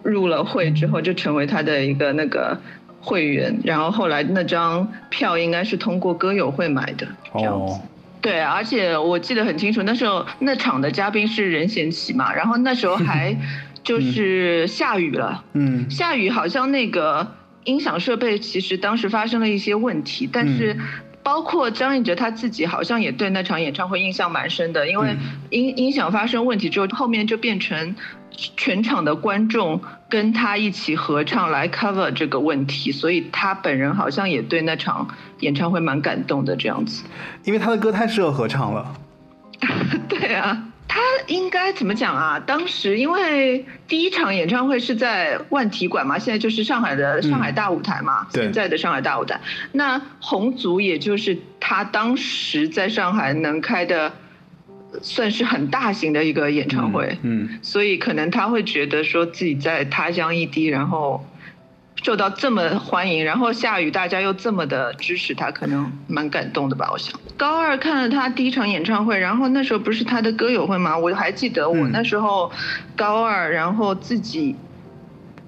[0.03, 2.55] 入了会之后就成为他的一个那个
[3.01, 7.73] 会员，然后后来那张票应该是通过歌友会买的，这样子。
[7.73, 7.81] 哦
[8.23, 13.37] 对，而且我记得很清楚，那时候那场的嘉宾是任贤齐嘛，然后那时候还
[13.83, 15.91] 就是下雨了，嗯。
[15.91, 20.77] 下雨好像那个音响设备其实当时发生了一些问题，但是
[21.21, 25.17] 包括张信哲他自己好像也对那场演唱会印象蛮深的，因为嗯。
[25.49, 27.95] 音音响发生问题之后，后面就变成
[28.31, 35.09] 全场的观众跟他一起合唱来 cover 这个问题，所以他本人好像也对那场
[35.43, 37.03] 演唱会蛮感动的这样子。
[37.43, 38.95] 因为他的歌太适合合唱了。
[40.09, 42.39] 对啊，他应该怎么讲啊？
[42.39, 49.39] 当时因为第一场演唱会是在万体馆嘛，现在就是上海的上海大舞台嘛，对现在的上海大舞台。
[49.71, 54.11] 那红族也就是他当时在上海能开的，
[55.01, 61.25] 算是很大型的一个演唱会，嗯所以可能他会觉得说自己在他乡异地，然后。
[62.03, 66.89] 受到这么欢迎，然后下雨，大家又这么的支持他，可能蛮感动的吧？
[66.91, 67.17] 我想。
[67.37, 70.97] 高二看了他第一场演唱会，然后那时候不是他的歌友会吗？
[70.97, 72.51] 我还记得我嗯那时候
[72.95, 74.53] 高二，然后自己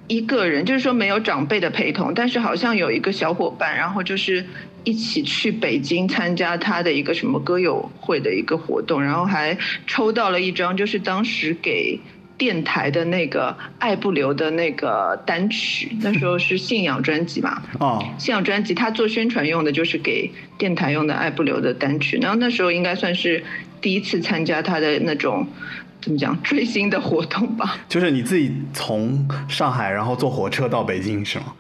[0.08, 4.46] 一个人，就是说没有长辈的陪同，但是好像有一个小伙伴，然后就是
[4.86, 12.00] 一起去北京参加他的一个什么歌友会的一个活动，然后还抽到了一张，就是当时给
[12.38, 23.44] 电台的那个《爱不留》的那个单曲， 那时候是信仰专辑嘛，啊 信仰专辑，他做宣传用的就是给电台用的《爱不留》的单曲，然后那时候应该算是
[23.82, 25.48] 第一次参加他的那种
[26.02, 27.78] 怎么讲追星的活动吧。
[27.88, 31.54] 就是你自己从上海然后坐火车到北京是吗？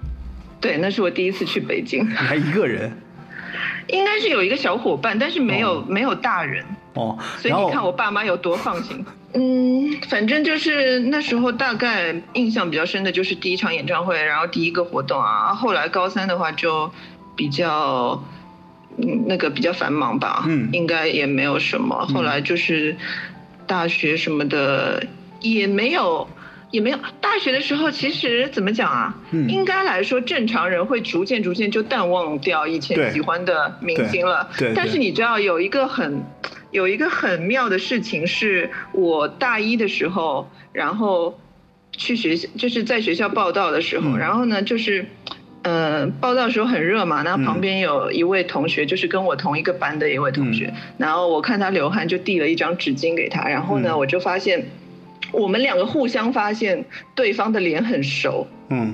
[0.59, 2.91] 对，那是我第一次去北京，你还一个人？
[3.87, 5.85] 应该是有一个小伙伴，但是没有、哦。
[5.87, 6.65] 没有大人，
[6.95, 9.05] 哦，所以你看我爸妈有多放心。
[9.33, 15.53] 嗯，反正就是那时候大概印象比较深的就是第一场演唱会，然后第一个活动啊。
[15.53, 16.89] 后来高三的话就
[17.35, 18.23] 比较，
[18.97, 22.05] 嗯，那个比较繁忙吧，嗯应该也没有什么。
[22.07, 22.95] 后来就是
[23.67, 25.05] 大学什么的
[25.41, 26.27] 也没有。
[26.71, 29.15] 也没有，大学的时候其实怎么讲啊？
[29.31, 34.49] 嗯应该来说，正常人会逐渐逐渐就淡忘掉以前喜欢的明星了。
[34.57, 36.21] 对对但是你知道有一个很
[36.75, 41.39] 有一个很妙的事情，是我大一的时候，然后
[41.91, 45.05] 去学校，就是在学校报道的时候，嗯然后呢，就是。
[45.67, 54.63] 呃，报道的时候很热嘛，然后旁边有一位同学，就是跟我同一个班的一位同学，然后我看他流汗，就递了一张纸巾给他，然后呢，嗯我就发现
[55.31, 58.93] 我们两个互相发现对方的脸很熟，嗯，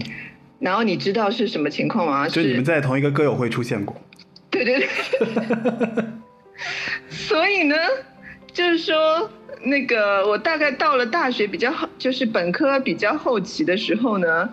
[0.59, 2.29] 然后你知道是什么情况吗？
[2.29, 3.93] 就你们在同一个歌友会出现过。
[4.49, 4.87] 对对对。
[7.09, 7.75] 所以呢，
[8.53, 9.29] 就是说，
[9.63, 14.49] 那个我大概到了大学比较好，就是本科比较后期的时候呢，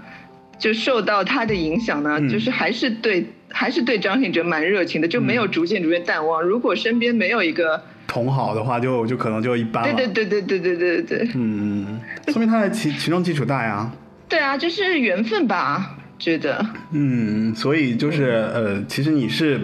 [0.58, 6.42] 就受到他的影响呢，嗯就是还是对还是对张信哲蛮热情的，就没有逐渐逐渐淡忘。
[6.42, 9.94] 如果身边没有一个，同好的话就，就可能就一般了。
[9.94, 13.90] 对对对对对对对对对，嗯，说明他的群群众基础大呀。
[14.28, 16.64] 对啊，就是缘分吧，觉得。
[16.92, 19.60] 嗯，所以就是呃，其实你是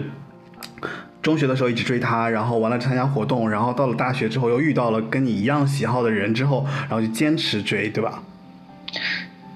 [1.25, 8.21] 中学的时候一直追他，然后完了参加活动，然后到了大学之后又遇到了跟你一样喜好的人之后，然后就坚持追，对吧？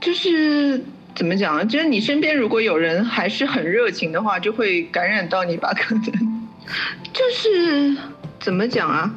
[0.01, 1.63] 就是怎么讲啊？
[1.63, 5.71] 就是你身边如果有人还是很热情的话，就会感染到你吧？
[5.77, 6.03] 可能
[7.13, 7.95] 就是
[8.39, 9.13] 怎么讲啊？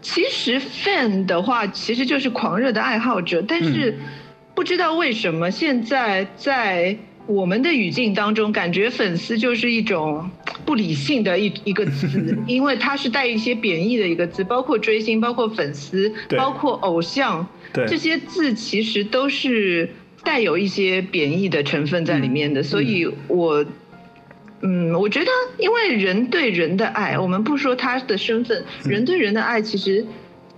[0.00, 3.98] 其实 fan 的话，其实就是狂热的爱好者，但是
[4.54, 6.96] 不知道为什么现在在
[7.26, 10.30] 我们的语境当中，感觉粉丝就是一种
[10.66, 16.38] 不理性的一一个词， 因为它是带一些贬义的一个字，包括追星，包括粉丝，对。
[16.38, 17.86] 包括偶像，对。
[17.86, 19.88] 这些字其实都是
[20.22, 23.64] 带有一些贬义的成分在里面的，所以我，
[24.60, 30.04] 嗯，我觉得，因为人对人的爱，我们不说他的身份，人对人的爱其实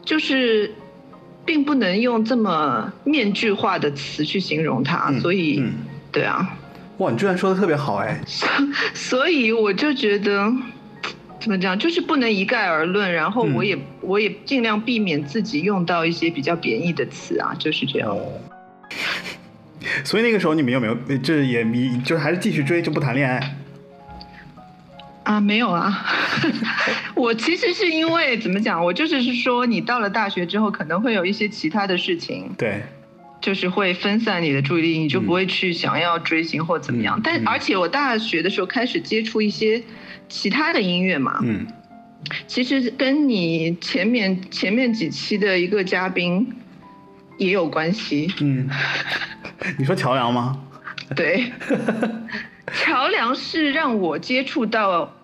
[0.05, 0.73] 就是。
[1.47, 5.73] 并不能用这么面具化的词去形容他，嗯所以，嗯。
[6.13, 6.58] 对啊，
[6.99, 8.21] 哇，你居然说的特别好哎。
[8.95, 10.53] 所以我就觉得，
[11.41, 13.13] 怎么讲，就是不能一概而论。
[13.13, 18.09] 然后我也、嗯我也尽量避免自己用到一些比较贬义的词啊，就是这样。
[18.11, 18.33] 哦。
[20.03, 23.57] 所以那个时候你们有没有，呃就是也迷，就是还是继续追，就不谈恋爱？
[25.25, 26.07] 啊，没有啊，
[27.15, 32.83] 我其实是因为怎么讲，我就是是说，你到了大学之后，可能会有一些其他的事情，对，
[33.49, 37.19] 就是会分散你的注意力，你就不会去想要追星或怎么样。
[37.25, 39.83] 但而且我大学的时候开始接触一些
[40.29, 41.67] 其他的音乐嘛，嗯，
[42.47, 46.47] 其实跟你前面前面几期的一个嘉宾
[47.39, 48.31] 也有关系。
[48.43, 48.69] 嗯，
[49.79, 50.63] 你说乔梁吗？
[51.17, 51.51] 对，
[52.85, 55.17] 桥梁是让我接触到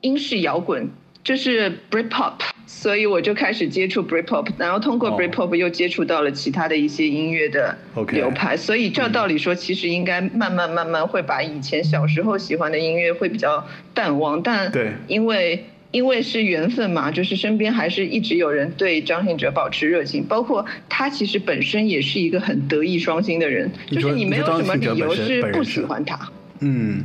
[0.00, 0.90] 英式摇滚，
[1.22, 7.76] 就是 Britpop，所以我就开始接触 Britpop，然后通过哦 Britpop 又接触到了其他的一些音乐的
[8.12, 15.64] 流派，所以照道理说，其实应该慢慢慢慢会把以前小时候喜欢的音乐会比较淡忘，但对因为。
[15.90, 26.30] 因为是缘分嘛，就是身边还是一直有人对张信哲保持热情，包括他其实本身也是一个很德艺双馨的人，就是你没有什么理由是不喜欢他。
[26.60, 27.04] 嗯，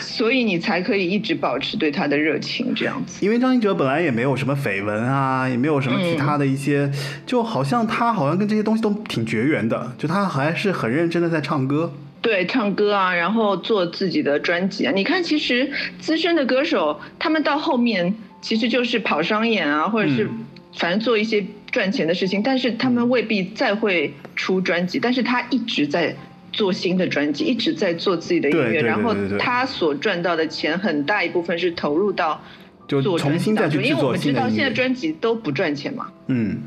[0.00, 3.24] 所以你才可以一直保持对他的热情，这样子。
[3.24, 6.92] 因为张信哲本来也没有什么绯闻啊，也没有什么其他的一些，
[7.24, 11.90] 就好像他好像跟这些东西都挺绝缘的，就他还是很认真的在唱歌。
[12.20, 14.92] 对，唱歌啊，然后做自己的专辑啊。
[14.94, 20.44] 你看，其实资深的歌手，他们到后面其实就是跑商演啊，或者是嗯
[20.76, 26.14] 反正做一些赚钱的事情，但是他们未必再会出专辑，但是他一直在。
[26.52, 32.40] 做新的专辑，一直在做自己的音乐，然后他所赚到的钱很大一部分是投入到
[32.86, 34.70] 就做新再去辑因为我们知道现在。
[34.70, 36.58] 专辑都不赚钱嘛，嗯，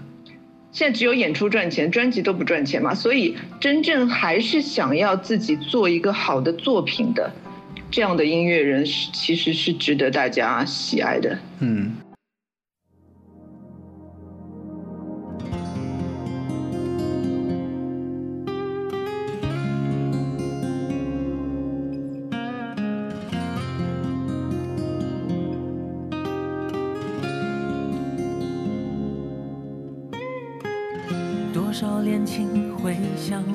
[0.71, 7.31] 现在只有演出赚钱，专辑都不赚钱嘛，所以真正还是想要自己做一个好的作品的
[7.91, 11.37] 这样的音乐人，是其实是值得大家喜爱的。
[11.59, 11.91] 嗯，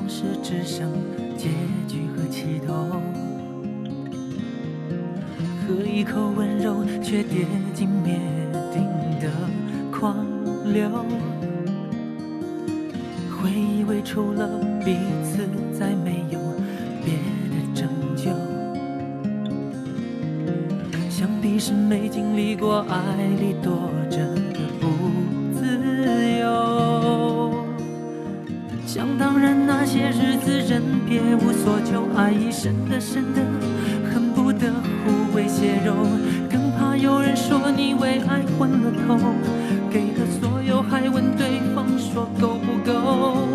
[0.01, 0.91] 消失，只剩
[1.37, 1.49] 结
[1.87, 2.73] 局和起头。
[5.67, 8.19] 喝一口温柔，却跌进灭
[8.73, 8.83] 顶
[9.19, 9.29] 的
[9.91, 10.15] 狂
[10.73, 10.89] 流。
[13.29, 14.47] 会以为除了
[14.85, 15.47] 彼此，
[15.77, 16.39] 再没有
[17.03, 17.13] 别
[17.49, 18.31] 的拯救。
[21.09, 24.19] 想必是没经历过爱里躲着
[30.41, 33.41] 些日子人别无所求，爱已深的深的，
[34.11, 34.71] 恨不得
[35.05, 35.93] 互为血肉，
[36.49, 39.17] 更怕有人说你为爱昏了头，
[39.89, 43.47] 给了所有还问对方说够不够。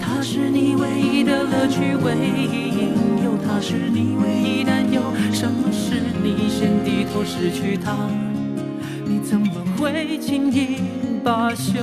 [0.00, 2.88] 他是你唯一的乐趣，唯一引
[3.24, 5.00] 诱，他是你唯一担忧。
[5.32, 7.92] 什么是你先低头失去他？
[9.04, 10.78] 你怎么会轻易
[11.22, 11.80] 罢休？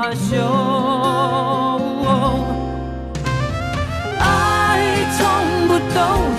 [0.00, 0.40] 罢休？
[4.18, 4.24] 爱
[5.18, 6.29] 从不懂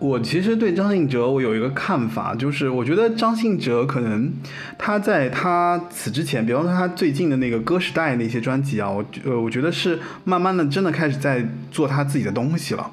[0.00, 4.32] 我其实对张信哲我有一个看法，就是我觉得张信哲可能
[4.78, 12.90] 他在他此之前，比方说他最近的那个《歌时代》那些专辑啊，我呃我觉得是慢慢的真的开始在做他自己的东西了。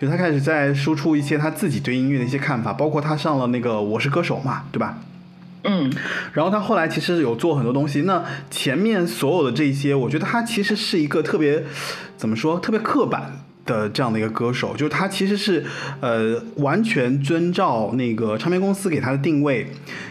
[0.00, 4.98] 就他开始在输出一些他自己对音乐的一些看法，包括他上了那个《我是歌手》嘛，对吧？
[5.64, 5.90] 嗯，
[6.32, 8.02] 然后他后来其实有做很多东西。
[8.02, 11.64] 那前面所有的这些，我觉得他其实是一个特别
[12.16, 13.32] 怎么说，特别刻板
[13.66, 15.64] 的这样的一个歌手，就是他其实是
[16.00, 19.66] 呃完全遵照那个唱片公司给他的定位，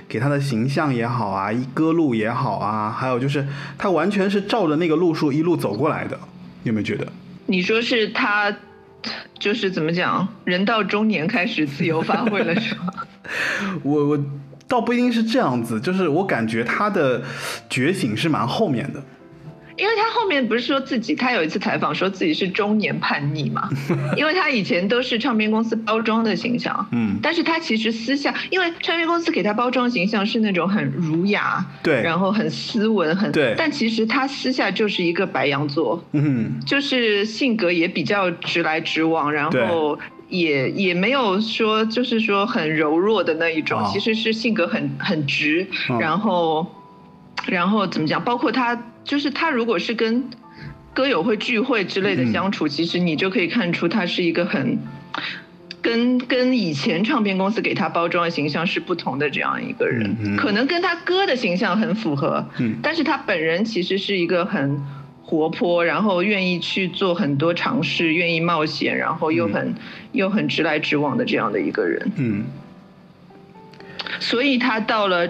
[0.08, 6.20] 给他的形象也好啊，歌路也好啊，还有就是他完全是照着那个路数一路走过来的。
[6.64, 7.08] 你有没有觉得？
[7.48, 8.56] 你说是他，
[9.40, 12.94] 就是怎么讲，人到中年开始自由发挥了，是吗？
[13.84, 14.20] 我我
[14.68, 17.22] 倒不一定是这样子，就是我感觉他的
[17.70, 19.04] 觉醒是蛮后面的。
[19.78, 23.70] 因为他后面不是说自己，他有一次采访说自己是中年叛逆嘛，
[24.16, 40.00] 因为他以前都是唱片公司包装的形象，嗯但是他其实私下，因为唱片公司给他包装形象是那种很儒雅，对然后很斯文，很对但其实他私下就是一个白羊座，嗯就是性格也比较直来直往，然后
[40.30, 46.66] 也也没有说就是说很柔弱的那一种，哦其实是性格很很直，嗯然后
[47.48, 48.24] 然后怎么讲？
[48.24, 50.26] 包括他就是他如果是跟
[50.94, 54.78] 歌友会聚会之类的嗯相处，其实你就可以看出他是一个很。
[55.82, 64.82] 跟跟以前唱片公司给他包装的形象是不同的这样一个人，可能跟他歌的形象很符合，嗯但是他本人其实是一个很
[65.22, 69.76] 活泼，然后愿意去做很多尝试，愿意冒险，然后又很、
[70.12, 72.12] 又很直来直往的这样的一个人。
[72.16, 72.46] 嗯
[74.20, 75.30] 所以他到了，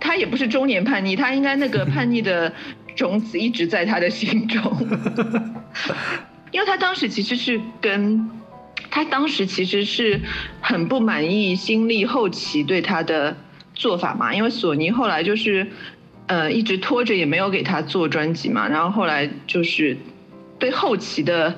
[0.00, 2.50] 他也不是中年叛逆，他应该那个叛逆的
[3.00, 4.60] 种子一直在他的心中，
[6.52, 8.28] 因为他当时其实是跟。
[8.92, 10.20] 他当时其实是
[10.60, 13.36] 很不满意新力后期对他的
[13.72, 15.70] 做法嘛，因为索尼后来就是，
[16.26, 19.96] 呃，一直拖着也没有给他做专辑嘛，然后后来就是
[20.58, 21.56] 对后期的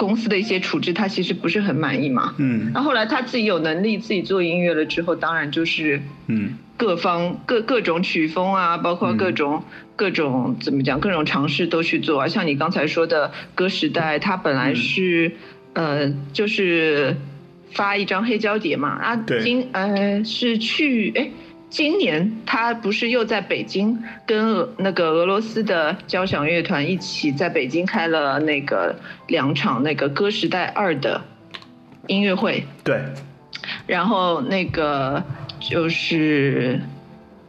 [0.00, 2.34] 公司的一些处置，他其实不是很满意嘛。
[2.38, 9.62] 嗯那后来他自己有能力自己做音乐了之后，当然就是嗯各方各各种曲风啊，包括各种、
[9.96, 12.28] 各种怎么讲，各种尝试都去做啊。
[12.28, 15.32] 像你刚才说的歌时代，他本来是、
[15.74, 17.14] 呃就是
[17.72, 21.30] 发一张黑胶碟嘛啊，对今呃是去哎。
[21.70, 28.96] 今年他不是又在北京跟俄那个俄罗斯的交响乐团一起在北京开了那个
[29.28, 31.22] 两场那个歌时代二的
[32.08, 33.00] 音乐会，对。
[33.86, 35.22] 然后那个
[35.60, 36.80] 就是，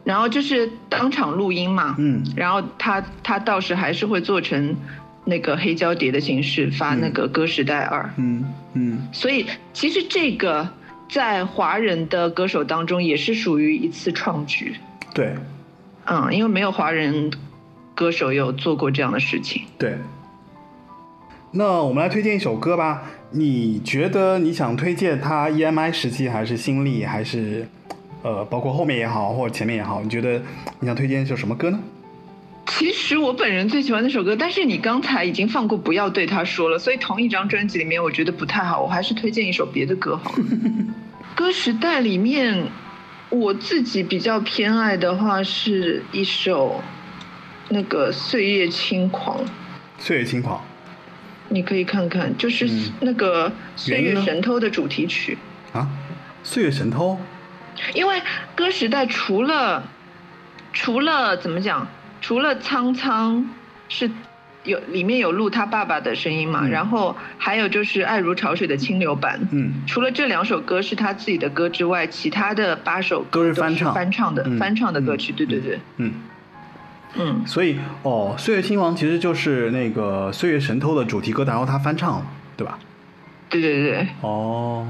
[0.04, 2.24] 然后就是当场录音嘛，嗯。
[2.36, 4.76] 然后他他到时还是会做成
[5.26, 9.08] 那个黑胶碟的形式发那个歌时代二，嗯嗯。
[9.12, 10.70] 所以其实这个
[11.12, 14.78] 在华人的歌手当中也是属于一次创举，
[15.14, 15.36] 对
[16.06, 17.30] 嗯，因为没有华人
[17.94, 19.64] 歌手有做过这样的事情。
[19.78, 19.98] 对。
[21.52, 23.04] 那我们来推荐一首歌吧。
[23.32, 27.68] 你觉得你想推荐他 EMI 时期，还是新力，还是
[28.24, 30.02] 呃，包括后面也好，或者前面也好？
[30.02, 30.42] 你觉得
[30.80, 31.80] 你想推荐一首什么歌呢？
[32.66, 40.38] 其实我本人最喜欢那首歌，但是你刚才已经放过《不要对他说了》，所以同一张专辑里面，我觉得不太好，我还是推荐一首别的歌好了。
[41.36, 42.68] 歌时代里面，
[43.30, 46.82] 我自己比较偏爱的话是一首
[47.70, 49.44] 那个《岁月轻狂》，
[49.98, 50.64] 岁月轻狂
[51.50, 55.38] 你可以看看，就是嗯那个《岁月神偷》的主题曲。
[55.74, 55.88] 啊，
[56.44, 57.20] 岁月神偷。
[57.94, 58.22] 因为
[58.56, 59.84] 歌时代除了
[60.74, 61.88] 除了怎么讲，
[62.22, 63.46] 除了苍苍
[63.90, 64.10] 是
[64.64, 69.40] 有里面有录他爸爸的声音嘛，嗯然后还有就是爱如潮水的清流版。
[69.52, 75.34] 嗯除了这两首歌是他自己的歌之外，其他的八首都歌是翻唱翻唱的、嗯翻唱的歌曲。
[75.34, 76.14] 对对对，嗯。
[77.14, 82.26] 嗯，所以哦，岁月亲王其实就是那个岁月神偷的主题歌，然后他翻唱了，
[82.56, 82.80] 对吧？
[83.50, 84.08] 对对对对。
[84.22, 84.88] 哦，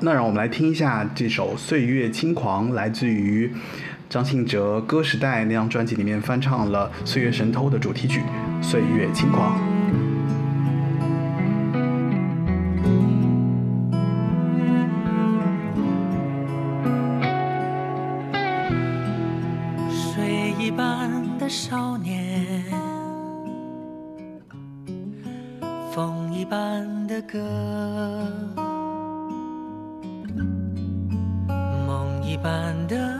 [0.00, 3.52] 那让我们来听一下这首《岁月轻狂》，来自于
[4.10, 8.22] 张信哲《歌时代》那张专辑里面翻唱了《岁月神偷》的主题曲
[8.62, 9.56] 《岁月轻狂》。
[19.92, 22.64] 水一般的少年，
[25.94, 27.38] 风一般的歌，
[31.86, 33.19] 梦一般的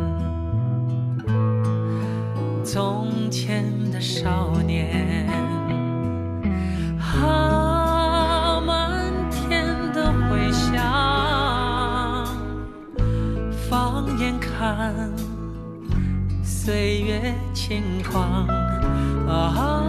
[2.63, 5.27] 从前的少年，
[6.99, 12.25] 啊，漫天的回响，
[13.69, 15.11] 放眼看，
[16.43, 18.47] 岁月轻狂。
[19.27, 19.80] 啊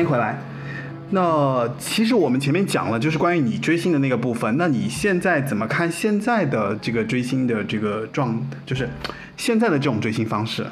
[0.00, 0.38] 欢迎回来。
[1.10, 4.56] 那其实我们前面讲了，就是关于你追星的那个部分。
[4.56, 8.88] 那你现在怎么看现在的这个追星的这个状，就是
[9.36, 10.64] 现在的这种追星方式？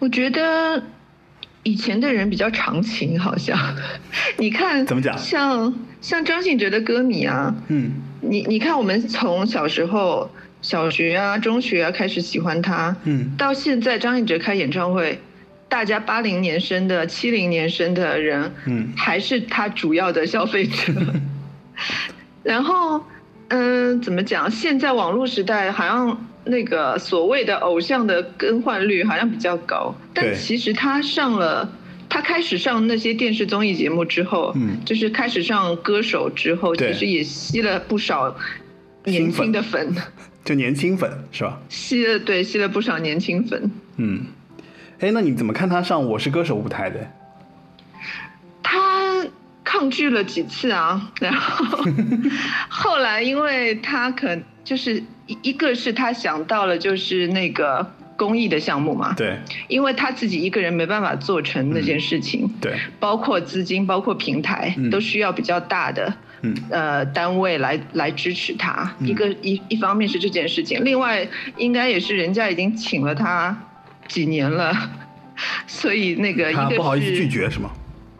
[0.00, 0.82] 我觉得
[1.62, 3.56] 以前的人比较长情，好像
[4.38, 10.28] 你看怎么讲像像张信哲的歌迷啊，嗯你你看我们从小时候
[10.60, 15.20] 小学啊、中学啊开始喜欢他，嗯到现在张信哲开演唱会，
[15.68, 20.92] 大家八零年生的、七零年生的人，嗯还是他主要的消费者。
[22.42, 23.04] 然后，
[23.48, 24.50] 嗯，怎么讲？
[24.50, 31.70] 现在网络时代，好像那个所谓的偶像的更换率好像比较高，但其实他上了。
[32.06, 38.36] 他开始上那些电视综艺节目之后，嗯就是开始上歌手之后，对其实也吸了不少
[39.04, 39.92] 年轻的粉，
[40.44, 41.58] 就年轻粉是吧？
[41.68, 43.68] 吸了对吸了不少年轻粉。
[43.96, 44.26] 嗯，
[45.04, 46.98] 哎，那你怎么看他上《我是歌手》舞台的？
[48.62, 49.26] 他
[49.62, 51.84] 抗拒了几次啊，然后
[52.70, 66.14] 后来因为他可就是一一个是他想到了就是那个公益的项目嘛，对因为他自己一个人没办法做成那件事情，对，包括资金、包括平台嗯都需要比较大的。
[66.46, 71.26] 嗯呃，单位来来支持他，嗯一个一一方面是这件事情，另外
[71.56, 73.58] 应该也是人家已经请了他
[74.08, 74.72] 几年了，
[75.66, 77.70] 所以那个他不好意思拒绝是吗？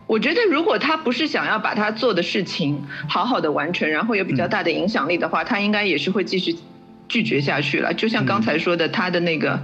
[0.07, 2.79] 我觉得，如果他不是想要把他做的事情
[3.09, 6.55] 好好的完成，然后有比较大的影响力的话，他应该也是会继续
[7.09, 7.91] 拒绝下去了。
[7.91, 9.59] 就像刚才说的，他的那个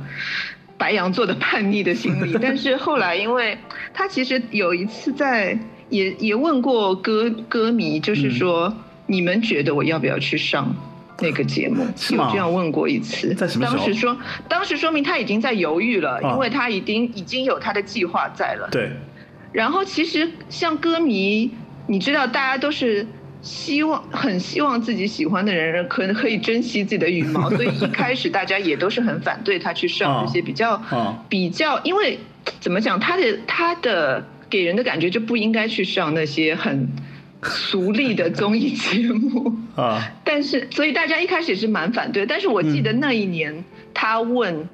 [0.80, 2.36] 白羊座的叛逆的心理。
[2.42, 3.56] 但是后来，因为
[3.94, 5.56] 他其实有一次在
[5.90, 8.76] 也也问过歌歌迷，就是说、
[9.06, 10.76] 你们觉得我要不要去上？
[11.22, 12.26] 那个节目是吗？
[12.26, 13.78] 有这样问过一次，在什么时候？
[13.78, 14.18] 当时说，
[14.48, 18.68] 当时说明他已经在犹豫了，啊因为他已经已经有他的计划在了。
[18.72, 18.92] 对，
[19.52, 21.52] 然后其实像歌迷，
[21.88, 23.06] 你知道，大家都是
[23.42, 31.24] 希望很希望自己喜欢的人可能可以珍惜自己的羽毛， 所以一开始大家也都是很反对他去上这些比较、啊。
[31.30, 32.20] 比较，因为
[32.60, 36.90] 怎么讲，他的他的给人的感觉就不应该去上那些很
[37.44, 39.56] 俗丽的综艺节目。
[39.76, 42.26] 啊但是，所以大家一开始也是蛮反对。
[42.26, 44.68] 但是我记得那一年他问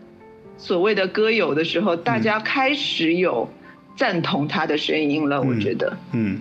[0.58, 3.48] 所谓的歌友的时候，大家开始有
[3.96, 5.42] 赞同他的声音了。
[5.42, 6.40] 我觉得，嗯，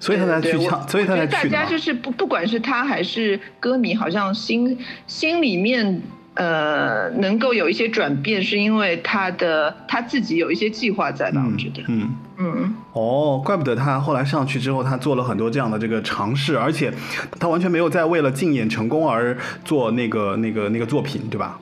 [0.00, 6.00] 所以他才去唱，所以他才我觉得去大家就是不不管是他还是歌迷，好像心心里面
[6.34, 11.44] 呃能够有一些转变，是因为他的他自己有一些计划在吧？
[11.50, 12.14] 我觉得，嗯。
[12.36, 16.92] 嗯，哦，怪不得他后来上去之后，他做了很多这样的这个尝试，而且
[17.38, 21.60] 他完全没有在为了竞演成功而做那个那个那个作品，对吧？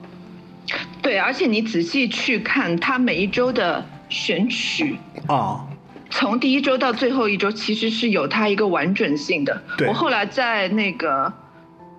[1.03, 4.95] 对，而且你仔细去看他每一周的选曲，
[5.27, 5.63] 啊，
[6.09, 9.61] 从第一周到最后一周，其实是有它一个完整性的。
[9.87, 11.31] 我后来在那个，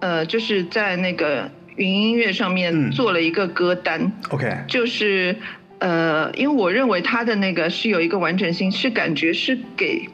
[0.01, 2.55] 呃，就是在那个云音乐上嗯。
[2.55, 5.36] 面做了一个歌单，OK，就是
[5.78, 10.09] 呃，因为我认为他的那个是有一个完整性，是感觉是给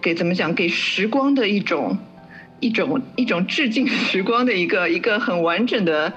[0.00, 1.98] 给怎么讲，给时光的一种
[2.60, 6.12] 一种一种致敬时光的一个一个很完整的。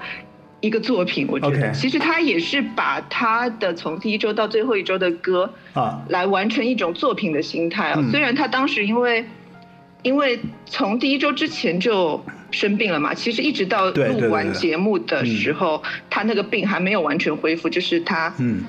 [0.64, 1.72] 一个作品，我觉得。
[1.72, 7.98] 其实他也是把他的从第一周到最后一周的歌，啊，来完成一种作品的心态啊。
[7.98, 8.08] 嗯。
[8.12, 9.24] 虽然他当时因为
[10.02, 18.62] 因为从第一周之前就生病了嘛，其实一直到录完节目的时候，他那个病还没有完全恢复，就是他嗯，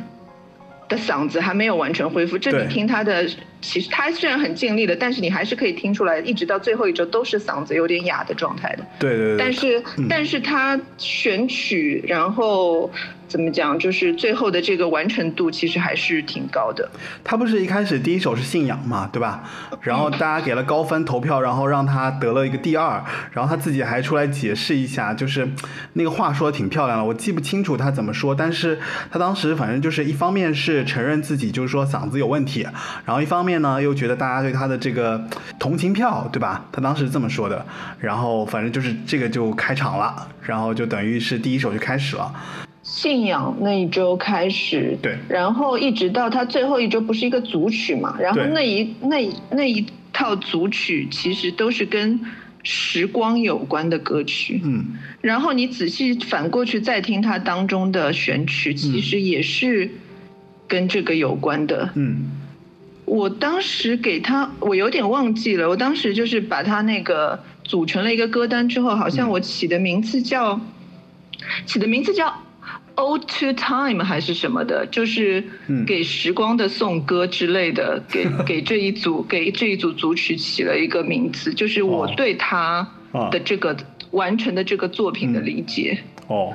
[0.90, 2.38] 的嗓子还没有完全恢复。
[2.38, 3.30] 这你听他的，
[3.64, 8.86] 其实他虽然很尽力了，但是你还是可以听出来，一直到最后一周都是嗓子有点哑的状态的。
[9.00, 12.92] 对对对，但是，嗯但是他选曲，然后
[13.28, 16.88] 怎么讲，就是最后的这个完成度其实还是挺高的。
[17.24, 19.44] 他不是一开始第一首是信仰嘛，对吧？
[19.82, 25.48] 然后大家给了高分投票，然后让他得了一个第二，然后他自己还出来解释一下，就是
[25.94, 28.80] 那个话说的挺漂亮的，我记不清楚他怎么说，但是
[29.12, 32.66] 他当时反正就是一方面是承认自己就是说嗓子有问题，
[33.06, 35.24] 然后一方面面呢，又觉得大家对他的这个
[35.60, 36.66] 同情票，对吧？
[36.72, 37.64] 他当时这么说的。
[38.00, 42.34] 然后反正就是这个就开场了，然后就等于是第一首就开始了。
[42.82, 52.20] 信仰那一周开始，对然后一直到他最后一周不是一个组曲嘛，然后那一那一那一套组曲其实都是跟
[52.64, 59.90] 时光有关的歌曲，嗯然后你仔细反过去再听它当中的选曲，其实也是
[60.68, 61.90] 跟这个有关的。
[61.96, 62.32] 嗯
[63.06, 65.68] 我当时给他，我有点忘记了。
[65.68, 70.60] 我当时就是把他那个组成了一个歌单之后，好像我起的名字叫，
[71.66, 72.28] 起的名字叫
[72.96, 83.76] 《Ode to Time》还是什么的，就是嗯给时光的颂歌之类的，给 给这一组给这一组组曲起了一个名字，就是我哦对他啊的这个
[84.12, 86.00] 完成的这个作品的理解。
[86.28, 86.54] 哦，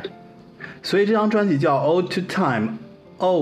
[0.83, 2.79] 所以这张专辑叫《Ode to Time》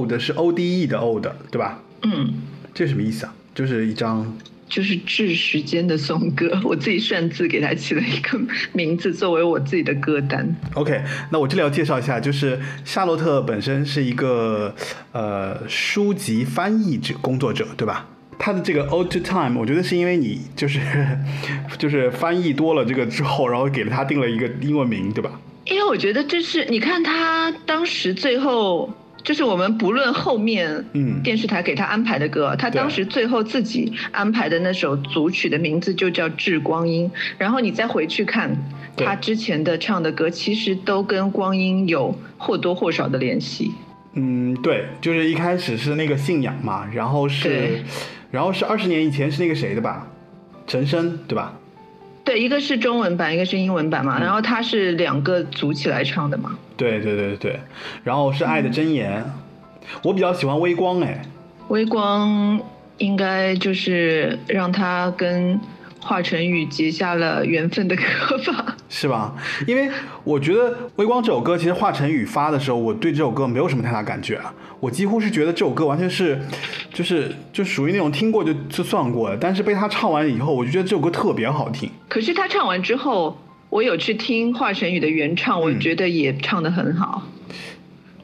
[0.08, 1.78] ，Ode 是 O D E 的 Ode，对吧？
[2.02, 2.34] 嗯。
[2.76, 3.34] 这什么意思啊？
[3.54, 4.36] 就是一张
[4.68, 8.38] 就是致时间的颂歌， 我自己擅自给它起了一个
[8.74, 10.46] 名字，作为我自己的歌单。
[10.74, 11.00] OK，
[11.30, 14.74] 那我这里要介绍一下，就是夏洛特本身是一个
[15.12, 18.06] 呃书籍翻译者工作者，对吧？
[18.38, 20.78] 他的这个 Ode to Time，我觉得是因为你就是
[21.78, 25.40] 就是翻译多了这个之后，然后给了他定了一个英文名，对吧？
[25.64, 28.92] 因为我觉得这是你看他当时最后。
[29.26, 38.56] 就是我们不论后面，嗯电视台给他安排的歌，他当时最后自己安排的那首组曲的名字就叫《致光阴》，然后你再回去看
[38.96, 43.72] 他之前的唱的歌，其实都跟光阴有或多或少的联系。
[44.12, 47.82] 嗯，对，就是一开始是那个信仰嘛，然后是，
[48.30, 50.06] 然后是二十年以前是那个谁的吧？
[50.68, 51.52] 陈升，对吧？
[52.24, 56.56] 对，一个是中文版，一个是英文版嘛，然后他是两个组起来唱的嘛。
[56.76, 57.60] 对对对对，
[58.04, 59.22] 然后是《爱的箴言》
[60.02, 61.22] 我比较喜欢《微光》哎，
[61.68, 62.60] 微光
[62.98, 65.58] 应该就是让他跟
[66.00, 68.02] 华晨宇结下了缘分的歌
[68.52, 68.76] 吧。
[68.88, 69.34] 是吧？
[69.66, 69.90] 因为
[70.22, 74.52] 我觉得《微光》这首歌，其实华晨宇发的时候，我对这首歌没有什么太大感觉啊。
[74.78, 76.38] 我几乎是觉得这首歌完全是，
[76.92, 81.90] 就是就属于那种听过就就算过的，但是被他唱完以后，我就觉得这首歌特别好听。
[82.08, 83.36] 可是他唱完之后，
[83.76, 87.22] 我有去听华晨宇的原唱，我觉得也唱得很好。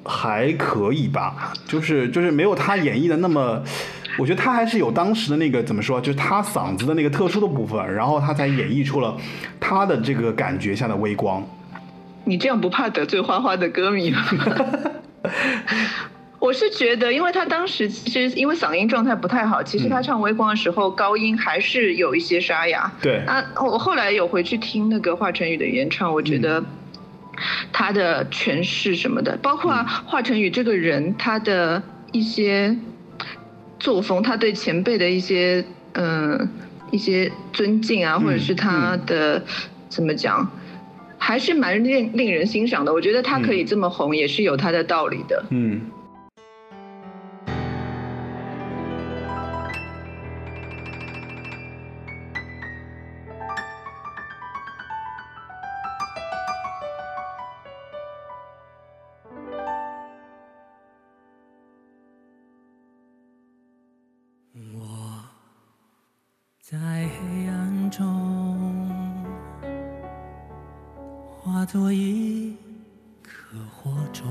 [0.03, 3.63] 还可以吧，就是就是没有他演绎的那么，
[4.17, 9.15] 我觉得他还是有当时的那个怎么说，就是他嗓子的那个特殊的部分，然后他才演绎出了
[9.61, 11.47] 他的这个感觉下的微光。
[12.25, 14.25] 你这样不怕得罪花花的歌迷吗？
[16.43, 22.93] 我是觉得，因为他当时其实因为嗓音状态不太好，其实他唱《微光》的时候高音还是有一些沙哑。
[23.01, 26.65] 对啊，我后来有回去听那个华晨宇的原唱，我觉得
[27.73, 29.73] 他的诠释什么的，包括
[30.05, 32.77] 华晨宇这个人，他的一些
[33.79, 36.49] 作风，他对前辈的一些嗯、
[36.91, 39.41] 一些尊敬啊，或者是他的、
[39.89, 40.51] 怎么讲，
[41.19, 42.93] 还是蛮令令人欣赏的。
[42.93, 45.45] 我觉得他可以这么红，也是有他的道理的。
[45.51, 45.81] 嗯。
[67.93, 68.89] 中
[71.43, 72.57] 化作一
[73.23, 74.27] 颗火种，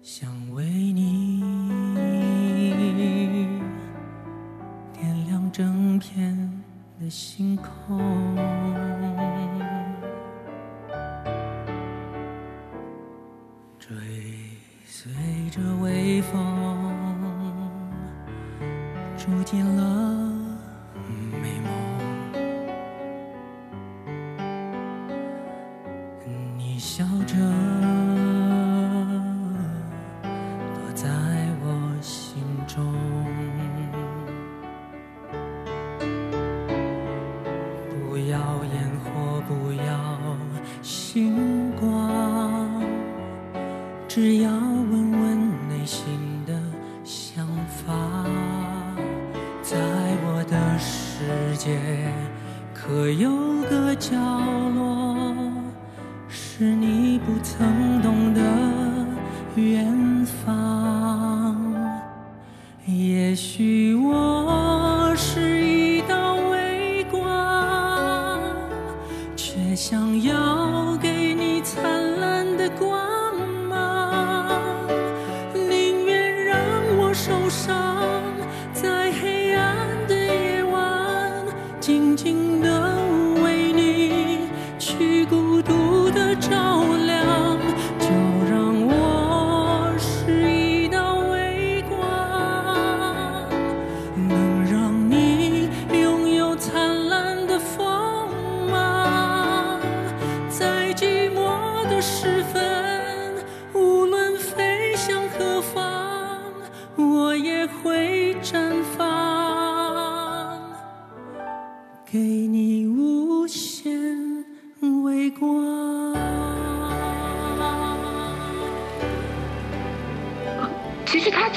[0.00, 1.40] 想为你
[4.92, 6.62] 点亮整片
[7.00, 8.35] 的星空。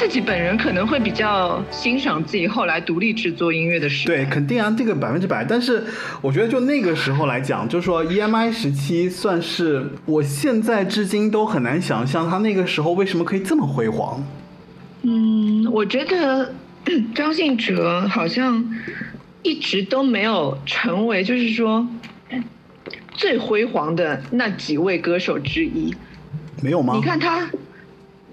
[0.09, 4.15] 己本人可能会比较欣赏自己后来独立制作音乐的时代。
[4.15, 5.45] 对，肯定啊，这个百分之百。
[5.45, 5.83] 但是
[6.21, 14.23] 我觉得就那个时候来讲，就是说 EMI 时期算是我现在至今都很难想象他那个时候为什么可以这么辉煌。
[15.03, 16.53] 嗯，我觉得
[17.15, 18.65] 张信哲好像
[19.43, 21.87] 一直都没有成为，就是说
[23.13, 25.93] 最辉煌的那几位歌手之一。
[26.61, 26.93] 没有吗？
[26.95, 27.49] 你看他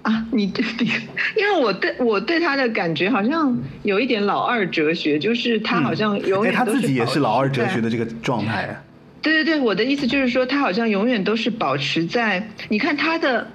[0.07, 0.89] 啊，你你，
[1.35, 7.89] 因为我对我对他的感觉好像有一点老二哲学，就是他好像永哎，远都是、他自己也是老二哲学的。
[7.89, 8.81] 这个状态。
[9.21, 13.45] 对对对，我的意思就是说，他好像永远都是保持在，你看他的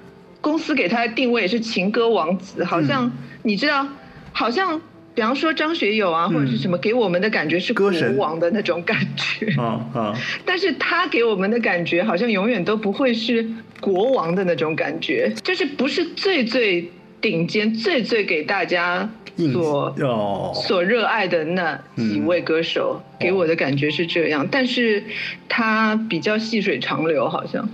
[0.41, 3.11] 公司给他的定位也是情歌王子，好像、嗯
[3.41, 3.87] 你知道，
[4.31, 4.79] 好像
[5.15, 9.45] 比方说张学友啊，或者是什么，给我们的感觉是歌神王的那种感觉。
[9.61, 10.13] 啊啊，
[10.45, 13.47] 但是他给我们的感觉好像永远都不会是
[13.79, 16.91] 国王的那种感觉，就是不是最最
[17.21, 19.09] 顶尖、最最给大家
[19.51, 24.47] 所哦，所热爱的那几位歌手，给我的感觉是这样。
[24.49, 25.03] 但是
[25.47, 27.67] 他比较细水长流，好像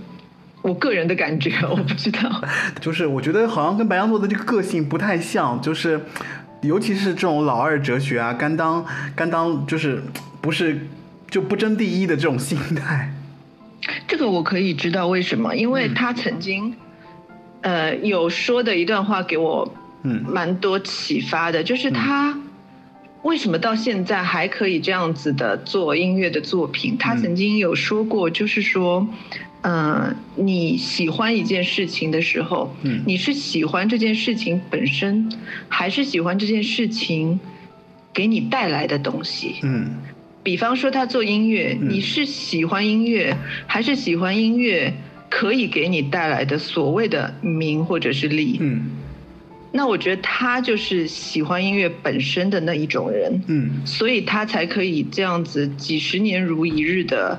[0.62, 2.42] 我个人的感觉，我不知道。
[2.80, 6.00] 就是我觉得好像跟白羊座的这个个性不太像，就是
[6.62, 8.84] 尤其是这种老二哲学啊，甘当
[9.14, 10.02] 甘当就是
[10.40, 10.86] 不是
[11.30, 13.12] 就不争第一的这种心态。
[14.06, 16.74] 这个我可以知道为什么，因为他曾经，
[17.62, 22.38] 呃，有说的一段话给我嗯蛮多启发的，就是他
[23.22, 26.98] 为什么到现在还可以这样子的做音乐的作品？
[26.98, 29.06] 他曾经有说过，就是说，
[29.62, 33.02] 呃，你喜欢一件事情的时候，嗯。
[33.06, 35.30] 你是喜欢这件事情本身，
[35.68, 37.38] 还是喜欢这件事情
[38.12, 39.56] 给你带来的东西？
[39.62, 39.90] 嗯。
[40.42, 41.90] 比方说他做音乐，嗯。
[41.90, 44.94] 你是喜欢音乐，还是喜欢音乐
[45.28, 48.56] 可以给你带来的所谓的名或者是利？
[48.60, 48.90] 嗯。
[49.72, 53.70] 那我觉得他就是喜欢音乐本身的那一种人，嗯。
[53.84, 57.38] 所以他才可以这样子几十年如一日的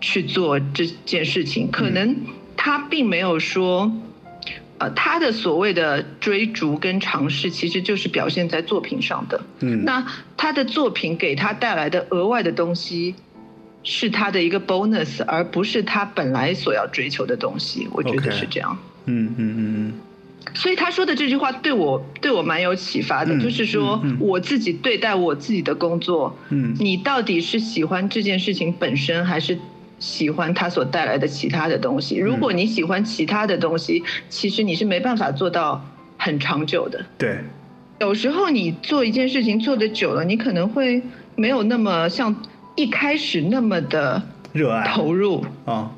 [0.00, 1.70] 去做这件事情。
[1.70, 2.16] 可能
[2.56, 3.92] 他并没有说，
[4.78, 9.40] 呃，他的所谓的追逐跟尝试，其实就是表现在作品上的。
[9.60, 10.06] 嗯，那
[10.36, 13.14] 他的作品给他带来的额外的东西，
[13.82, 17.88] 是他的一个 bonus，而不是他本来所要追求的东西。
[17.92, 18.76] 我觉得是这样。
[19.06, 19.92] 嗯嗯嗯
[20.54, 29.58] 所以他说的这句话对我对我蛮有启发的，嗯就是说嗯嗯我自己对待我自己的工作，嗯你到底是喜欢这件事情本身，还是
[29.98, 32.16] 喜欢它所带来的其他的东西？
[32.16, 35.84] 如果你喜欢其他的东西，其实你是没办法做到
[36.18, 37.04] 很长久的。
[37.16, 37.38] 对，
[38.00, 41.02] 有时候你做一件事情做得久了，你可能会
[41.34, 42.42] 没有那么像
[42.74, 45.44] 一开始那么的热爱投入。
[45.64, 45.90] 啊，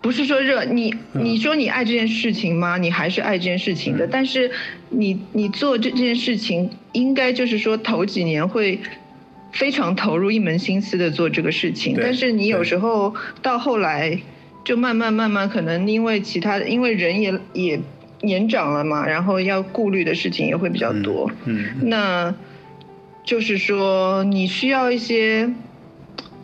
[0.00, 2.78] 不是说热你，嗯你说你爱这件事情吗？
[2.78, 4.50] 你还是爱这件事情的，但是
[4.90, 8.80] 你你做这件事情，应该就是说头几年会
[9.52, 14.20] 非常投入一门心思的做这个事情，但是你有时候到后来
[14.64, 17.80] 就慢慢慢慢，可能因为其他的，因为人也也
[18.22, 22.34] 年长了嘛，然后要顾虑的事情也会比较多，嗯那
[23.24, 25.50] 就是说你需要一些。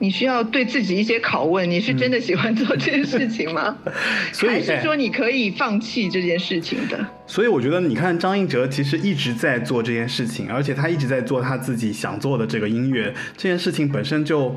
[0.05, 3.75] 你需要对自己一些拷问：你是真的喜欢做这件事情吗？
[4.35, 7.07] 所以还是哎说你可以放弃这件事情的？
[7.27, 14.55] 所以我觉得，你看张信哲其实一直在做这件事情，而且他一直在做他自己想做的这个音乐，这件事情本身就，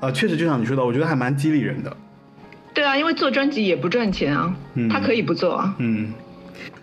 [0.00, 1.94] 呃，确实就像你说的，我觉得还蛮激励人的。
[2.72, 5.74] 对啊，因为做专辑也不赚钱啊，嗯他可以不做啊。
[5.78, 6.14] 嗯，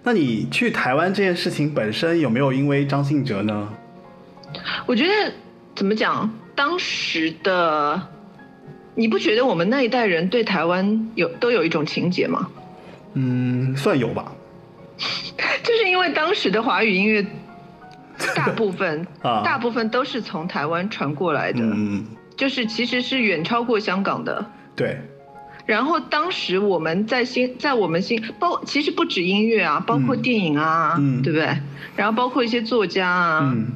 [0.04, 3.74] 那你去台湾这件事情本身有没有因为张信哲呢？
[4.86, 5.34] 我觉得
[5.76, 8.02] 怎么讲，当时的
[8.96, 12.50] 你不觉得我们那一代人对台湾有都有一种情结吗？
[13.14, 14.32] 嗯，算有吧。
[15.64, 17.26] 就是因为当时的华语音乐
[18.36, 22.06] 大部分啊大部分都是从台湾传过来的，嗯，
[22.38, 24.46] 就是其实是远超过香港的。
[24.76, 24.98] 对，
[25.66, 31.50] 然后当时我们在心，在我们心包其实不止音乐啊，包括嗯电影啊，嗯对不对？
[31.98, 33.68] 然后包括一些作家啊，嗯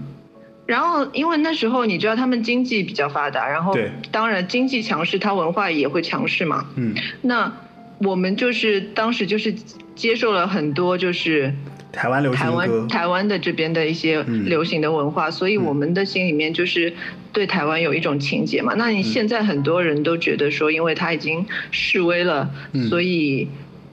[0.69, 3.75] 然后因为那时候你知道他们经济比较发达，然后
[4.11, 6.69] 当然经济强势，它文化也会强势嘛。
[6.75, 6.93] 嗯，
[7.23, 7.51] 那
[7.97, 9.51] 我们就是当时就是
[9.95, 11.51] 接受了很多就是
[11.91, 12.55] 台湾流行台歌。
[12.55, 14.45] 湾，台湾的这边的一些嗯。
[14.45, 16.93] 流行的文化，所以我们的心里面就是
[17.33, 18.75] 对台湾有一种情结嘛。
[18.77, 22.87] 那你现在很多人都觉得说，因为他已经示威了，嗯。
[22.87, 23.47] 所以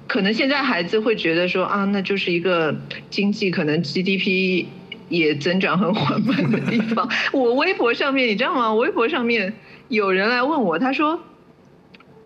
[0.07, 2.77] 可能现在孩子会觉得说啊，那就是一个
[3.09, 4.67] 经济可能 GDP
[5.09, 7.09] 也增长很缓慢的地方。
[7.33, 8.73] 我微博上面你知道吗？
[8.73, 9.55] 我微博上面
[9.89, 11.21] 有人来问我，他说。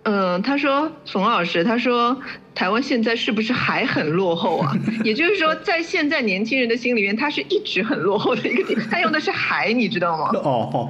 [0.02, 2.18] 嗯，他说冯老师，他说
[2.54, 4.72] 台湾现在是不是还很落后啊？
[5.04, 8.80] 也就是说，在现在年轻人的心里面，他是一直很落后的一个点。
[8.90, 10.30] 他用的是“还”，你知道吗？
[10.42, 10.88] 哦，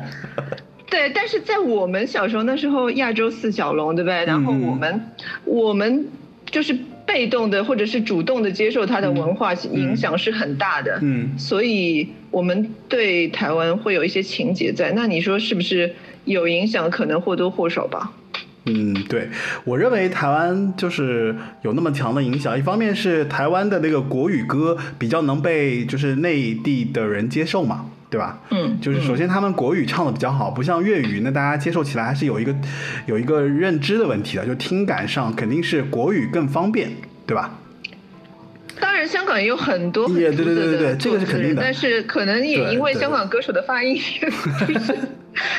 [0.88, 4.24] 对，但是在我们小时候那时候，亚洲四小龙，对不对？
[4.24, 5.10] 然后嗯我们、
[5.44, 6.06] 我们
[6.48, 6.78] 就是
[7.12, 11.00] 被动的或者是主动的接受它的文化影响是很大的。
[11.02, 14.92] 嗯所以我们对台湾会有一些情节在。
[14.92, 15.92] 那你说是不是
[16.24, 16.88] 有影响？
[16.88, 18.12] 可能或多或少吧。
[18.66, 19.28] 嗯，对，
[19.64, 22.56] 我认为台湾就是有那么强的影响。
[22.56, 28.40] 一方面是台湾的那个国语歌比较能被就是内地的人接受嘛，对吧？
[28.50, 32.54] 嗯，就是首先他们国语唱的比较好，不像粤语，那大家接受起来还是有一个
[33.06, 36.90] 有一个认知的问题的，就听感上肯定是国语更方便，
[37.24, 37.58] 对吧？
[38.80, 44.98] 当然，香港也有很多对对对对对这个是肯定的但是可能也因为香港歌手的发音就是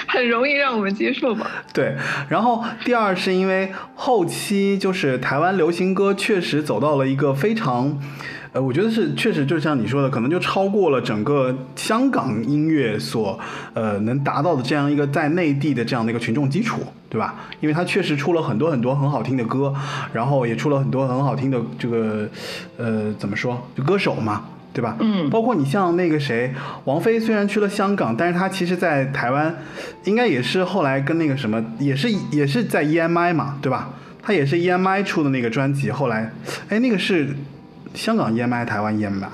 [0.08, 1.50] 很容易让我们接受吧。
[1.72, 1.96] 对，
[2.30, 8.00] 然后第二是因为后期就是台湾流行歌确实走到了一个非常，
[8.54, 13.40] 呃，我觉得是确实就像你说的，可能就超过了整个香港音乐所
[13.74, 17.36] 呃能达到的这样一个在内地的这样的一个群众基础，对吧？
[17.62, 19.74] 因为它确实出了很多很多很好听的歌，
[20.14, 22.28] 然后也出了很多很好听的这个
[22.78, 24.46] 呃怎么说就歌手嘛。
[24.74, 24.96] 对吧？
[25.02, 26.54] 嗯包括你像那个谁，
[26.86, 29.54] 王菲虽然去了香港，但是她其实在台湾，
[30.06, 33.90] 应该也是后来跟那个什么，也是也是在 EMI 嘛，对吧？
[34.22, 36.32] 她也是 EMI 出的那个专辑，后来，
[36.70, 37.36] 哎，那个是
[37.94, 39.28] 香港 EMI，台湾 EMI，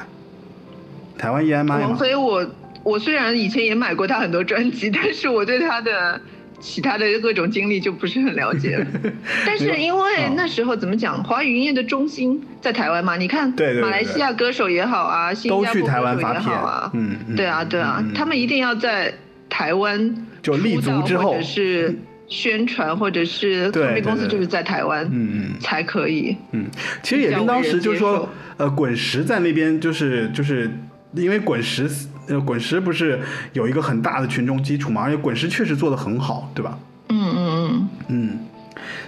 [1.18, 2.46] 台湾 EMI 王，菲我，
[2.84, 6.20] 我虽然以前也买过她很多专辑，但是我对她的
[6.60, 8.78] 其他的各种经历就不是很了解。
[8.78, 8.86] 了。
[9.46, 19.14] 但是因为嗯那时候怎么讲，华语音乐的中心在台湾嘛，你看对对对马来西亚歌手也好啊，新加坡都去台歌手也湾发片好啊，嗯嗯对啊对啊他们一定要在
[19.50, 21.32] 台湾就立足之后。
[21.34, 21.96] 或者是
[22.28, 26.36] 宣传，或者是对唱片公司就是在台湾，嗯嗯才可以。
[26.52, 26.66] 嗯，
[27.02, 28.28] 其实也跟当时就是说
[28.58, 30.70] 呃，滚石在那边就是就是
[31.14, 31.90] 因为滚石
[32.28, 33.20] 呃滚石不是
[33.54, 36.78] 有一个很大的群众基础嘛，而且滚石确实做的很好，对吧？
[37.10, 37.90] 嗯嗯嗯。
[38.10, 38.40] 嗯，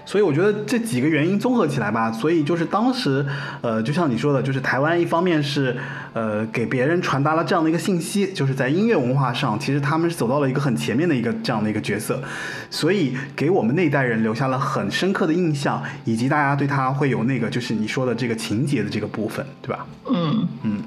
[0.05, 3.25] 所以我觉得这几个原因综合起来吧，所以就是当时，
[3.61, 5.77] 呃，就像你说的，就是台湾一方面是，
[6.13, 12.21] 呃，给别人传达了这样的一个信息，就是在音乐文化上，其实他们是走到了一个很前面的一个这样的一个角色，
[12.69, 19.85] 所以给我们那一代人留下了很深刻的印象，以及大家对他会有那个就是你说的这个情节的这个部分，对吧？
[20.09, 20.83] 嗯，嗯。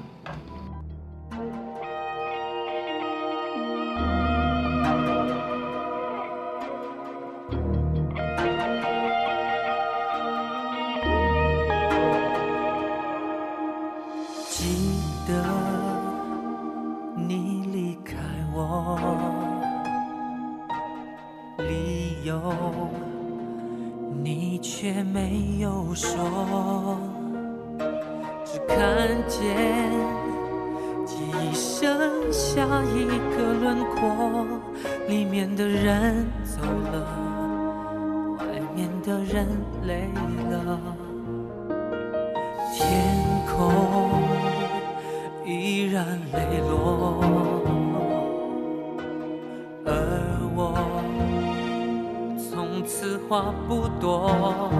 [25.93, 26.97] 没有说，
[28.43, 28.75] 只看
[29.27, 29.91] 见
[31.05, 32.65] 记忆剩下
[32.95, 33.05] 一
[33.37, 34.43] 个轮廓，
[35.07, 36.95] 里面的人走了，
[38.39, 38.43] 外
[38.75, 39.47] 面的人
[39.85, 40.09] 累
[40.49, 40.79] 了。
[42.73, 42.81] 天
[43.55, 43.71] 空
[45.45, 47.21] 依然磊落，
[49.85, 49.91] 而
[50.55, 50.73] 我
[52.49, 54.71] 从此话不多。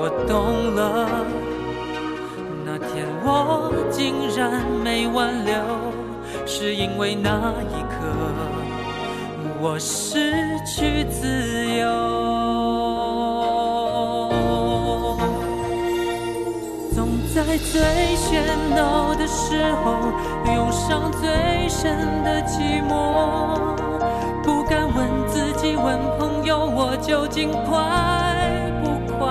[0.00, 1.26] 我懂了，
[2.64, 5.54] 那天我竟然没挽留，
[6.46, 7.96] 是因为那一刻
[9.60, 11.82] 我失去自由。
[16.94, 17.82] 总在最
[18.16, 18.40] 喧
[18.76, 19.96] 闹的时候，
[20.54, 22.92] 涌上最深的寂寞。
[24.44, 28.27] 不敢问自己，问朋友，我究竟快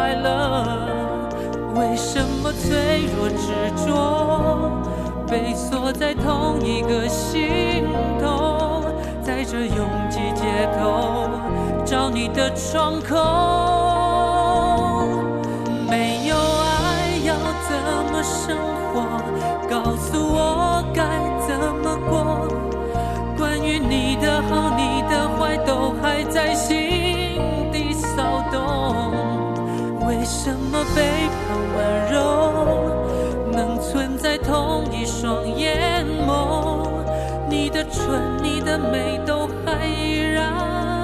[0.08, 0.64] 快乐？
[1.76, 3.52] 为什么脆弱执
[3.86, 4.72] 着，
[5.28, 7.84] 被锁在同一个心
[8.22, 8.86] 头，
[9.22, 10.46] 在这拥挤街
[10.80, 11.28] 头
[11.84, 13.18] 找你的窗口？
[15.90, 17.36] 没有爱要
[17.68, 17.76] 怎
[18.10, 18.56] 么生
[18.94, 19.04] 活？
[19.70, 21.04] 告诉我该
[21.46, 22.48] 怎么过？
[23.38, 27.07] 关于你的好，你的坏，都还在心
[30.30, 32.18] 什么背叛温柔
[33.50, 36.86] 能存在同一双眼眸？
[37.50, 40.97] 你的唇，你的美，都还依然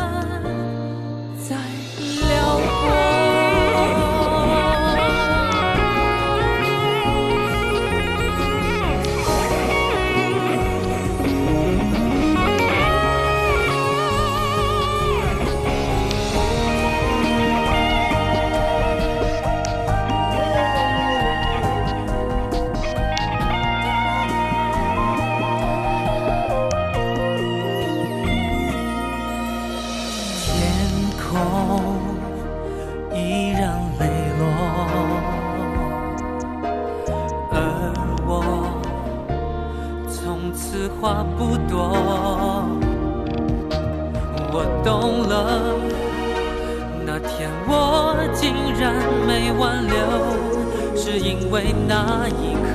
[51.63, 52.67] 为那一刻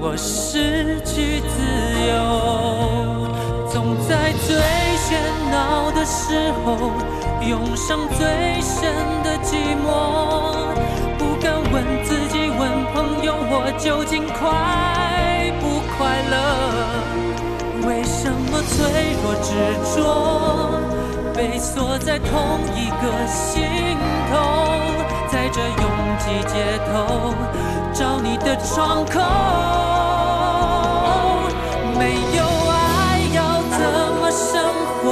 [0.00, 1.52] 我失去自
[2.06, 3.26] 由。
[3.68, 4.54] 总在最
[4.96, 5.18] 喧
[5.50, 6.92] 闹的时候，
[7.44, 8.94] 涌上最深
[9.24, 9.88] 的寂寞。
[11.18, 12.60] 不敢问自己，问
[12.94, 16.34] 朋友，我究竟快不快乐？
[17.88, 18.78] 为什么脆
[19.24, 19.50] 弱执
[19.96, 19.98] 着
[21.34, 23.98] 被锁在同一个心
[24.30, 24.38] 头？
[25.28, 25.60] 在这
[26.20, 26.54] 拥挤街
[26.86, 27.34] 头
[27.94, 29.20] 找你的窗口，
[31.98, 33.38] 没有爱要
[33.70, 33.80] 怎
[34.20, 34.62] 么生
[35.00, 35.06] 活？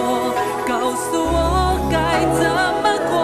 [0.69, 1.97] 告诉我该
[2.39, 2.45] 怎
[2.83, 3.17] 么过？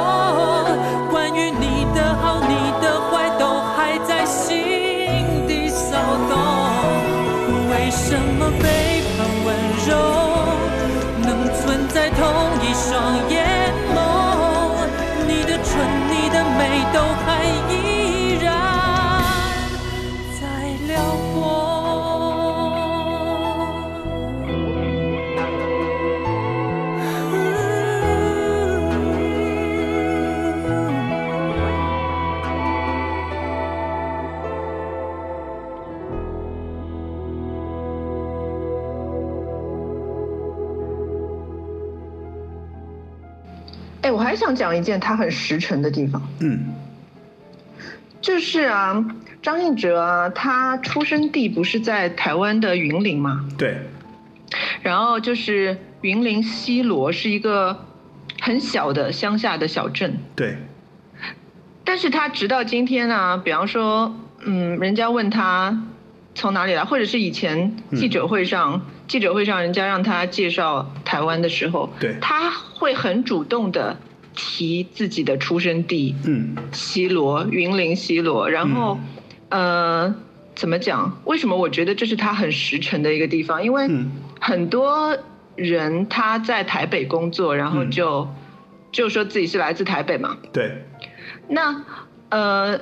[1.11, 3.43] 关于你的好，你的坏，都
[3.77, 5.99] 还在心底骚
[6.31, 6.33] 动。
[7.71, 8.65] 为什么背
[9.15, 9.47] 叛温
[9.87, 9.91] 柔
[11.23, 12.19] 能存在同
[12.63, 13.44] 一双眼
[44.45, 46.75] 想讲一件他很实诚的地方，嗯。
[48.21, 49.05] 就是啊，
[49.43, 53.47] 张信哲啊，他出生地不是在台湾的云林吗？
[53.59, 53.79] 对，
[54.83, 57.85] 然后就是云林西罗是一个
[58.41, 60.57] 很小的乡下的小镇，对，
[61.85, 65.85] 但是他直到今天呢、比方说，嗯，人家问他
[66.35, 72.17] 从哪里来，或者是以前记者会上，记者会上人家让他介绍台湾的时候，对。
[72.23, 73.99] 他会很主动的
[74.35, 78.99] 提自己的出生地嗯西罗，云林西罗，然后，
[79.49, 80.15] 呃，
[80.55, 81.21] 怎么讲？
[81.25, 83.65] 为什么我觉得这是他很实诚的一个地方？
[83.65, 85.17] 因为嗯很多
[85.57, 88.29] 人他在台北工作，然后嗯就、
[88.91, 90.37] 就说自己是来自台北嘛。
[90.53, 90.85] 对，
[91.49, 91.85] 那
[92.31, 92.81] 呃，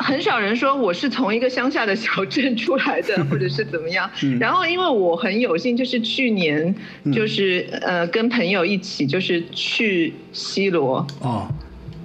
[0.00, 4.10] 很少人说我是从一个乡下的小镇出来的， 或者是怎么样。
[4.22, 4.38] 嗯。
[4.38, 6.74] 然后因为我很有幸，就是去年
[7.04, 7.12] 嗯。
[7.12, 11.46] 就是、呃跟朋友一起就是去西罗哦，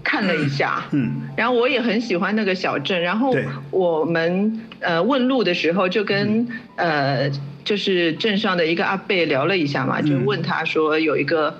[0.03, 0.83] 看了一下。
[0.91, 1.11] 嗯。
[1.35, 3.35] 然后我也很喜欢那个小镇，然后
[3.71, 7.29] 我们呃问路的时候就跟、呃
[7.63, 10.25] 就是镇上的一个阿贝聊了一下嘛，就嗯。
[10.25, 11.59] 问他说有一个，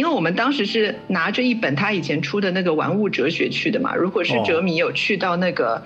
[0.00, 5.82] 因为我们当时是拿着一本他以前出的那个玩物哲学去的嘛，如果是哦哲迷有去到那个。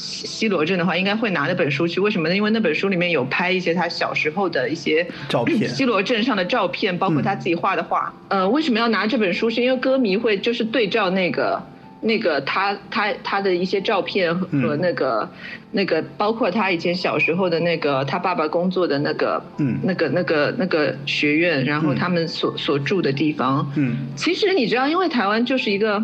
[0.00, 1.98] 西西罗镇的话，应该会拿那本书去。
[1.98, 2.36] 为什么呢？
[2.36, 8.14] 因为那本书里面有拍一些他小时候的一些照片 西罗镇上的照片，包括他自己画的画。
[8.28, 9.50] 呃，为什么要拿这本书？
[9.50, 11.60] 是因为歌迷会就是对照那个
[12.00, 15.28] 那个他他他的一些照片和嗯那个、
[15.72, 19.78] 那个，包括他以前小时候的那个他爸爸工作的那个嗯。
[19.82, 21.96] 那个那个那个学院，然后嗯。
[21.96, 23.70] 他们所所住的地方。
[23.76, 23.96] 嗯。
[24.14, 26.02] 其实你知道，因为台湾就是一个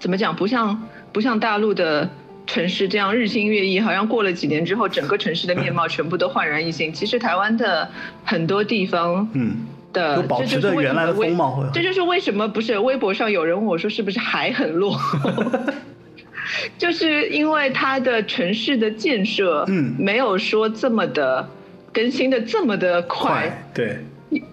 [0.00, 2.10] 怎么讲，不像不像大陆的
[2.46, 6.92] 城市这样日新月异，好像过了几年之后，整个城市的面貌全部都焕然一新。
[6.92, 7.88] 其实台湾的
[8.24, 9.58] 很多地方嗯，
[9.98, 15.30] 的，就保持着原来的风貌会这就是为什么不是微博上有人问我说是不是还很落后。
[16.78, 21.46] 就是因为它的城市的建设，嗯没有说这么的
[21.92, 23.98] 更新的这么的快，快，对，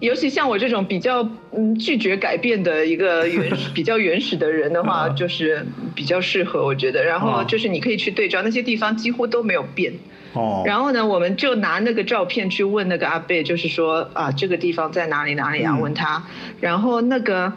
[0.00, 7.04] 尤其像我这种比较嗯拒绝改变的一个原始比较原始的人的话，嗯 就是比较适合我觉得。
[7.04, 9.92] 然后哦就是你可以去对照那些地方几乎都没有变。
[10.32, 15.74] 哦，然后呢，我们就拿那个照片去问那个阿贝，就是说啊这个地方在哪里哪里啊？
[15.76, 16.22] 嗯问他。
[16.60, 17.52] 然后那个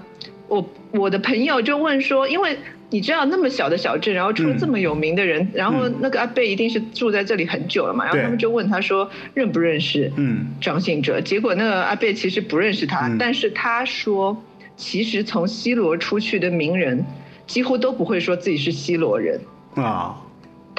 [0.47, 2.57] 我我的朋友就问说，因为。
[2.91, 10.11] 你知道那么小的小镇，然后出了这么有名的人，然后那个阿贝一定是住在这里很久了嘛，然后他们就问他说认不认识？
[10.17, 10.47] 嗯。
[10.59, 13.17] 张信哲，结果那个阿贝其实不认识他，嗯。
[13.19, 14.43] 但是他说，
[14.75, 17.05] 其实从西罗出去的名人，
[17.45, 19.39] 几乎都不会说自己是西罗人，
[19.75, 20.15] 啊，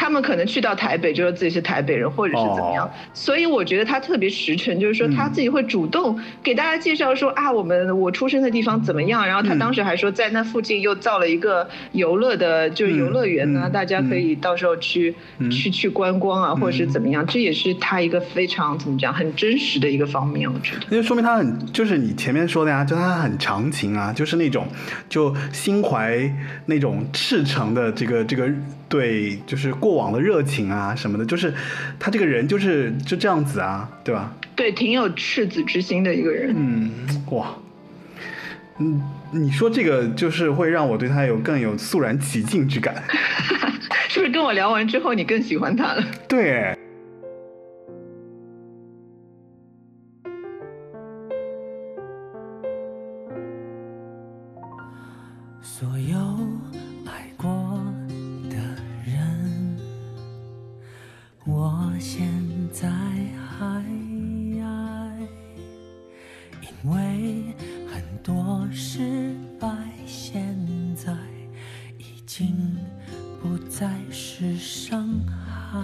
[0.01, 2.87] 他们可能去到台北就说自己是台北人，或者是怎么样。
[2.87, 9.27] 哦所以我觉得他特别实诚，就是说嗯他自己会主动给大家介绍说、啊，我们我出生的地方怎么样。
[9.27, 17.27] 然后他嗯当时还说，在那附近又造了一个游乐的，就是游乐园呢，大家可以到时候去、嗯去去观光啊，或者是怎么样。
[17.27, 20.87] 这也是他一个非常怎么讲很真实的一个方面，我觉得。
[20.89, 24.67] 那就说明他很，就是你前面说的呀，就他很长情啊，就是那种
[25.11, 26.19] 就心怀
[26.65, 28.49] 那种赤诚的这个这个
[28.91, 31.55] 对就是过往的热情啊什么的，就是
[31.99, 34.35] 他这个人就是就这样子啊，对吧？
[34.57, 36.53] 对，挺有赤子之心的一个人。
[36.55, 36.91] 嗯，
[37.31, 37.55] 哇，
[38.79, 39.01] 嗯，
[39.31, 43.03] 你说这个就是会让我对他有更有肃然起敬之感。
[44.11, 46.05] 是不是跟我聊完之后，你更喜欢他了？
[46.29, 46.77] 对，
[62.01, 62.27] 现
[62.73, 62.89] 在
[63.37, 63.85] 还
[64.59, 65.29] 爱，
[66.63, 67.55] 因为
[67.93, 69.69] 很多失败
[70.07, 70.57] 现
[70.97, 71.15] 在
[71.99, 72.75] 已经
[73.43, 75.79] 不再是伤害，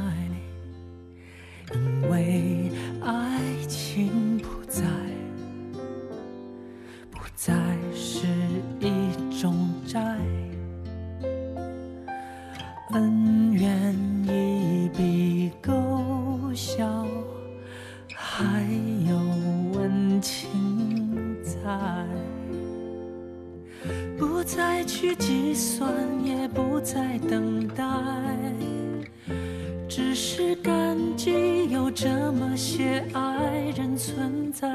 [1.75, 2.71] 因为
[3.03, 3.39] 爱
[3.69, 4.83] 情不再。
[7.11, 7.53] 不再
[24.87, 25.93] 去计算，
[26.25, 27.85] 也不再等待，
[29.89, 34.73] 只是感激有这么些爱人存在，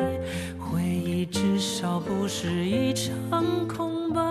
[0.60, 3.12] 回忆至少不是一场
[3.68, 4.22] 空白。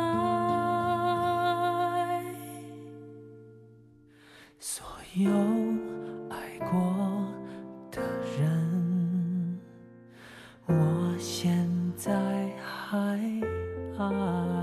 [4.59, 5.31] 所有
[6.28, 6.36] 爱
[6.70, 6.78] 过
[7.90, 8.02] 的
[8.39, 9.59] 人，
[10.66, 11.66] 我现
[11.97, 12.12] 在
[12.62, 13.19] 还
[13.98, 14.60] 爱。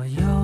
[0.00, 0.39] 我又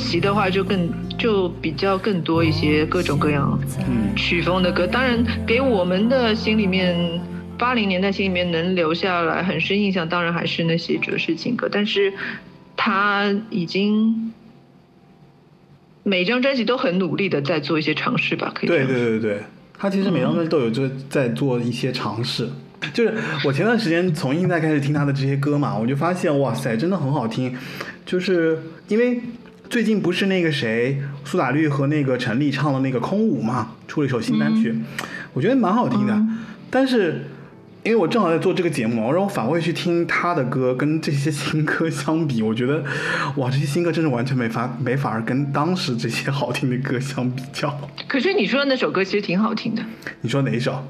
[0.00, 4.86] 的对啊，后期的话就更就比较更多一些各种各样嗯曲风的歌。
[4.86, 7.20] 当然，给我们的心里面，
[7.58, 11.68] 八零年代心里面能留下来很深印象，当然还是那些爵士情歌。
[11.70, 12.12] 但是
[12.76, 14.32] 他已经
[16.02, 19.42] 每张专辑都很努力的在做一些尝试吧，可以对对对对，
[19.78, 22.48] 他其实每张专辑都有就在做一些尝试。
[22.94, 23.12] 就是
[23.44, 27.54] 我前段时间从现在开始听他的这些歌嘛，我就发现哇塞，真的很好听。
[28.06, 28.58] 就是
[28.88, 29.20] 因为
[29.70, 34.74] 最近不是那个谁苏打绿和那个陈粒唱了那个《空舞》嘛，出了一首新单曲，
[35.32, 36.20] 我觉得蛮好听的。
[36.68, 37.26] 但是
[37.84, 42.82] 因为我正好在做这个节目，然后我反过去听他的歌，跟这些新歌相比，我觉得，
[43.36, 47.88] 哇，这些新歌真是完全没法没法儿跟当时这些好听的歌相比较。
[48.08, 49.82] 可是你说的那首歌其实挺好听的，
[50.20, 50.84] 《你说哪一首？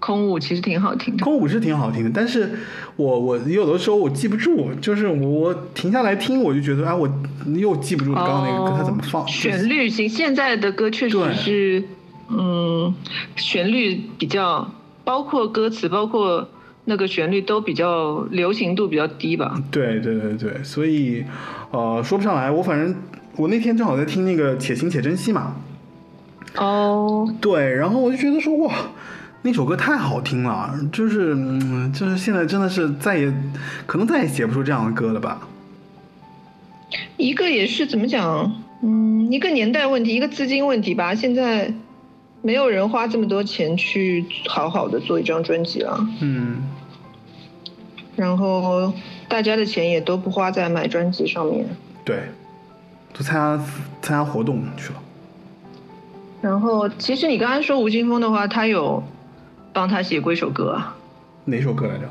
[0.00, 1.24] 空舞》其实挺好听的。
[1.24, 2.50] 空舞是挺好听的，但是
[2.96, 7.08] 我我有的时候我记不住，就是我我停下来听，我就觉得，啊，我
[7.56, 9.22] 又记不住刚刚那个歌它怎么放。
[9.22, 11.84] 哦旋律型，现在的歌确实是，
[12.28, 12.94] 嗯，
[13.36, 14.70] 旋律比较，
[15.04, 16.48] 包括歌词，包括
[16.84, 19.60] 那个旋律都比较流行度比较低吧。
[19.70, 21.24] 对对对对，所以
[21.70, 22.50] 呃说不上来。
[22.50, 22.94] 我反正
[23.36, 25.56] 我那天正好在听那个《且行且珍惜》嘛，
[26.56, 28.72] 哦，对，然后我就觉得说哇，
[29.46, 33.30] 那首歌太好听了，就是嗯，就是现在真的是再也
[33.84, 35.38] 可能再也写不出这样的歌了吧？
[37.18, 38.50] 一个也是怎么讲，
[38.82, 41.14] 嗯，一个年代问题，一个资金问题吧。
[41.14, 41.70] 现在
[42.40, 46.62] 没有人花这么多钱去好好的做一张专辑了，嗯，
[48.16, 48.90] 然后
[49.28, 51.66] 大家的钱也都不花在买专辑上面。
[52.02, 52.16] 对，
[53.12, 53.58] 都参加
[54.00, 55.02] 参加活动去了。
[56.40, 59.02] 然后，其实你刚才说吴青峰的话，他有
[59.74, 60.96] 帮他写过一首歌啊，
[61.44, 62.08] 哪首歌来着？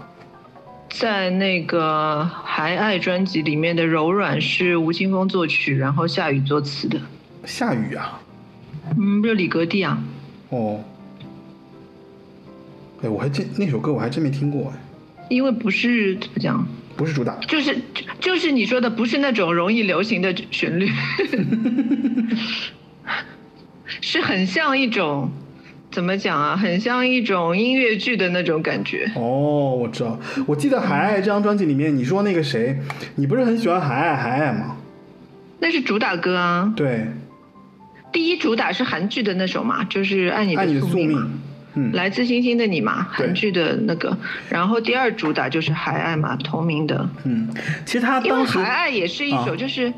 [0.90, 7.00] 在那个《还爱》专辑里面的《柔软》是吴青峰作曲，然后夏雨作词的。
[7.46, 8.20] 夏雨啊？
[9.00, 9.98] 嗯，不是李格弟啊？
[10.50, 10.84] 哦，
[13.02, 17.34] 哎，我还真那首歌我还真没听过哎，因为不是怎么讲，不是主打。
[17.48, 20.92] 就是就就是你说的，不是那种容易流行的旋律
[24.00, 25.32] 是很像一种
[25.94, 26.58] 怎么讲啊？
[26.58, 29.10] 很像一种音乐剧的那种感觉。
[29.16, 32.76] 哦，我知道，我记得《海爱》这张专辑里面，你说那个谁，
[33.16, 34.76] 你不是很喜欢《海爱》《海爱》吗？
[35.60, 37.08] 那是主打歌啊，对，
[38.12, 41.30] 第一主打是韩剧的那首嘛，就是《爱你爱你的宿命》嘛。
[41.76, 44.16] 嗯，来自星星的你嘛，韩剧的那个，
[44.50, 47.10] 然后第二主打就是《海爱》嘛，同名的。
[47.24, 47.48] 嗯，
[47.86, 49.92] 其实他当时《海爱》也是一首，啊就是、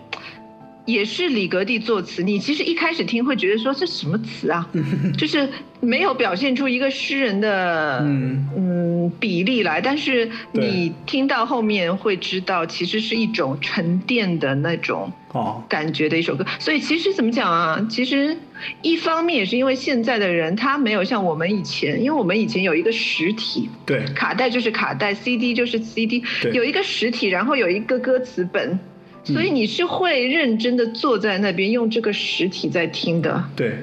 [0.85, 2.23] 也是李格弟作词。
[2.23, 4.67] 你其实一开始听会觉得说这什么词啊，
[5.17, 5.47] 就是
[5.79, 15.11] 没有表现出一个诗人的嗯嗯比例来，但是你听到后面会知道，其实是一种沉淀的那种。
[15.33, 16.45] 哦，感觉的一首歌。
[16.59, 17.85] 所以其实怎么讲啊？
[17.89, 18.37] 其实
[18.81, 28.79] 一方面也是因为现在的人他没有像我们以前，因为我们以前有一个实体，对，卡带就是卡带，CD 就是 CD，对有一个实体，然后有一个歌词本。
[29.25, 33.79] 所以你是会认真的坐在那边用这个实体在听的，对，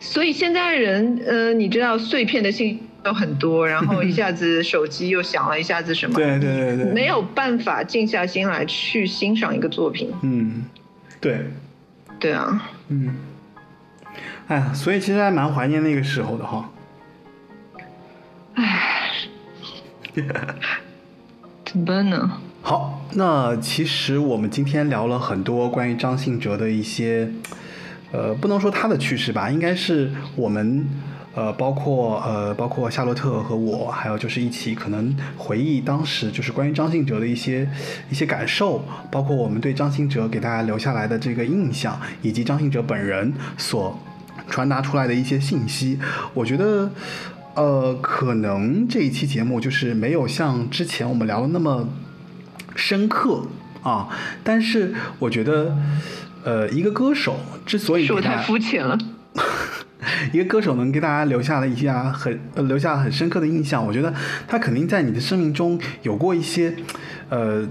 [0.00, 10.12] 所以现在人，呃，你知道碎片的信息都很多，然后一下子手机又响了，一下子什么， 对对对对，没有办法静下心来去欣赏一个作品。
[10.22, 10.64] 嗯，
[11.20, 11.46] 对，
[12.18, 13.14] 对啊，嗯，
[14.48, 16.68] 哎呀，所以其实还蛮怀念那个时候的哈。
[18.54, 19.10] 唉，
[21.64, 22.40] 怎么办呢？
[22.68, 27.30] 好，那其实我们今天聊了很多关于张信哲的一些，
[28.10, 30.84] 呃，不能说他的趣事吧，应该是我们，
[31.36, 37.70] 呃，包括呃，包括夏洛特和我，还有就是一起可能回忆当时就是关于张信哲的一些
[38.10, 43.96] 一些感受，包括我们对张信哲给大家留下来的这个印象，以及张信哲本人所
[44.50, 46.00] 传达出来的一些信息，
[46.34, 46.90] 我觉得。
[47.54, 51.88] 呃，可能这一期节目就是没有像之前我们聊的那么
[52.76, 53.42] 深刻
[53.82, 54.08] 啊，
[54.44, 55.76] 但是我觉得，
[56.44, 58.96] 呃，一个歌手之所以是我太肤浅了。
[60.32, 64.14] 一个歌手能给大家留下了一下很呃留下很深刻的印象，我觉得
[64.46, 66.74] 他肯定在你的生命中有过一些
[67.28, 67.66] 呃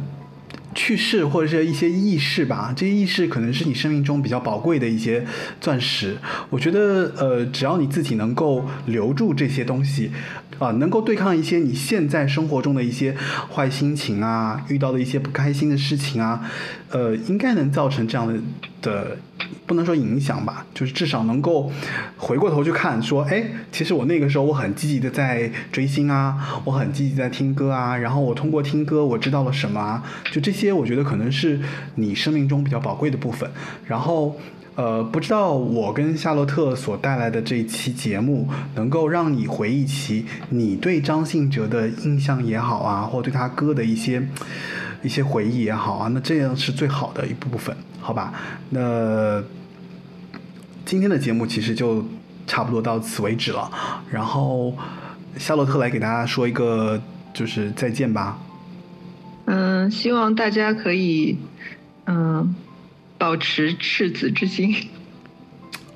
[0.76, 5.26] 去世或者是一些轶事吧，这些轶事可能是你生命中比较宝贵的一些
[5.60, 6.18] 钻石。
[6.52, 10.12] 我觉得呃，只要你自己能够留住这些东西。
[10.58, 13.14] 啊，能够对抗一些你现在生活中的一些
[13.54, 16.50] 坏心情啊，遇到的一些不开心的事情啊，
[16.96, 18.40] 呃，应该能造成这样的
[18.82, 19.18] 的，
[19.66, 21.70] 不能说影响吧，就是至少能够
[22.16, 30.02] 回过头去看，说，哎，其实我那个时候我很积极的在追星啊，我很积极在听歌啊，然后我通过听歌我知道了什么啊，
[30.32, 31.60] 就这些，我觉得可能是
[31.96, 33.52] 你生命中比较宝贵的部分，
[33.86, 34.38] 然后。
[34.78, 44.28] 呃，不知道我跟夏洛特所带来的这一期节目，能够让你回忆起你对张信哲的印象也好啊，或对他歌的一些
[45.06, 48.34] 一些回忆也好啊，那这样是最好的一部分，好吧？
[48.72, 49.44] 那
[50.84, 52.04] 今天的节目其实就
[52.48, 53.72] 差不多到此为止了，
[54.12, 54.76] 然后
[55.38, 57.00] 夏洛特来给大家说一个
[57.34, 58.40] 就是再见吧。
[59.46, 61.38] 嗯，希望大家可以，
[62.08, 62.56] 嗯，
[63.20, 64.76] 保持赤子之心。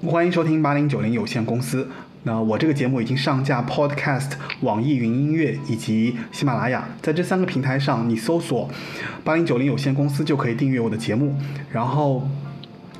[0.05, 1.89] 欢迎收听八零九零有限公司。
[2.29, 8.69] 那我这个节目已经上架 Podcast、网易云音乐以及喜马拉雅，在这三个平台上，你搜索
[9.25, 11.35] “八零九零有限公司”就可以订阅我的节目。
[11.71, 12.29] 然后，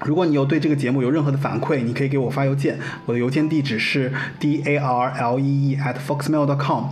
[0.04, 6.86] 如果你有对这个节目有任何的反馈，你可以给我发邮件，我的邮件地址是 d a r l e e at foxmail dot com。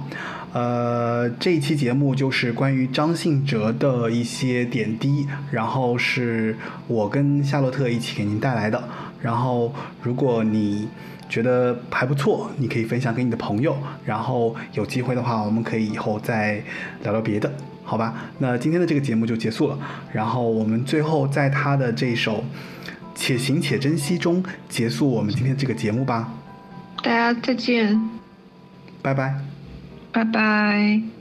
[0.54, 6.56] 呃，这一期节目就是关于张信哲的一些点滴，然后是
[6.86, 8.84] 我跟夏洛特一起给您带来的。
[9.24, 9.74] 然后，
[10.04, 10.88] 如果你
[11.30, 13.78] 觉得还不错，你可以分享给你的朋友。
[14.06, 16.62] 然后有机会的话，我们可以以后再
[17.04, 17.52] 聊聊别的，
[17.84, 18.14] 好吧？
[18.40, 19.78] 那今天的这个节目就结束了。
[20.12, 22.38] 然后我们最后在他的这首
[23.16, 26.32] 《且行且珍惜》中结束我们今天这个节目吧。
[27.04, 28.00] 大家再见，
[29.02, 29.36] 拜拜。
[30.12, 31.17] 拜拜。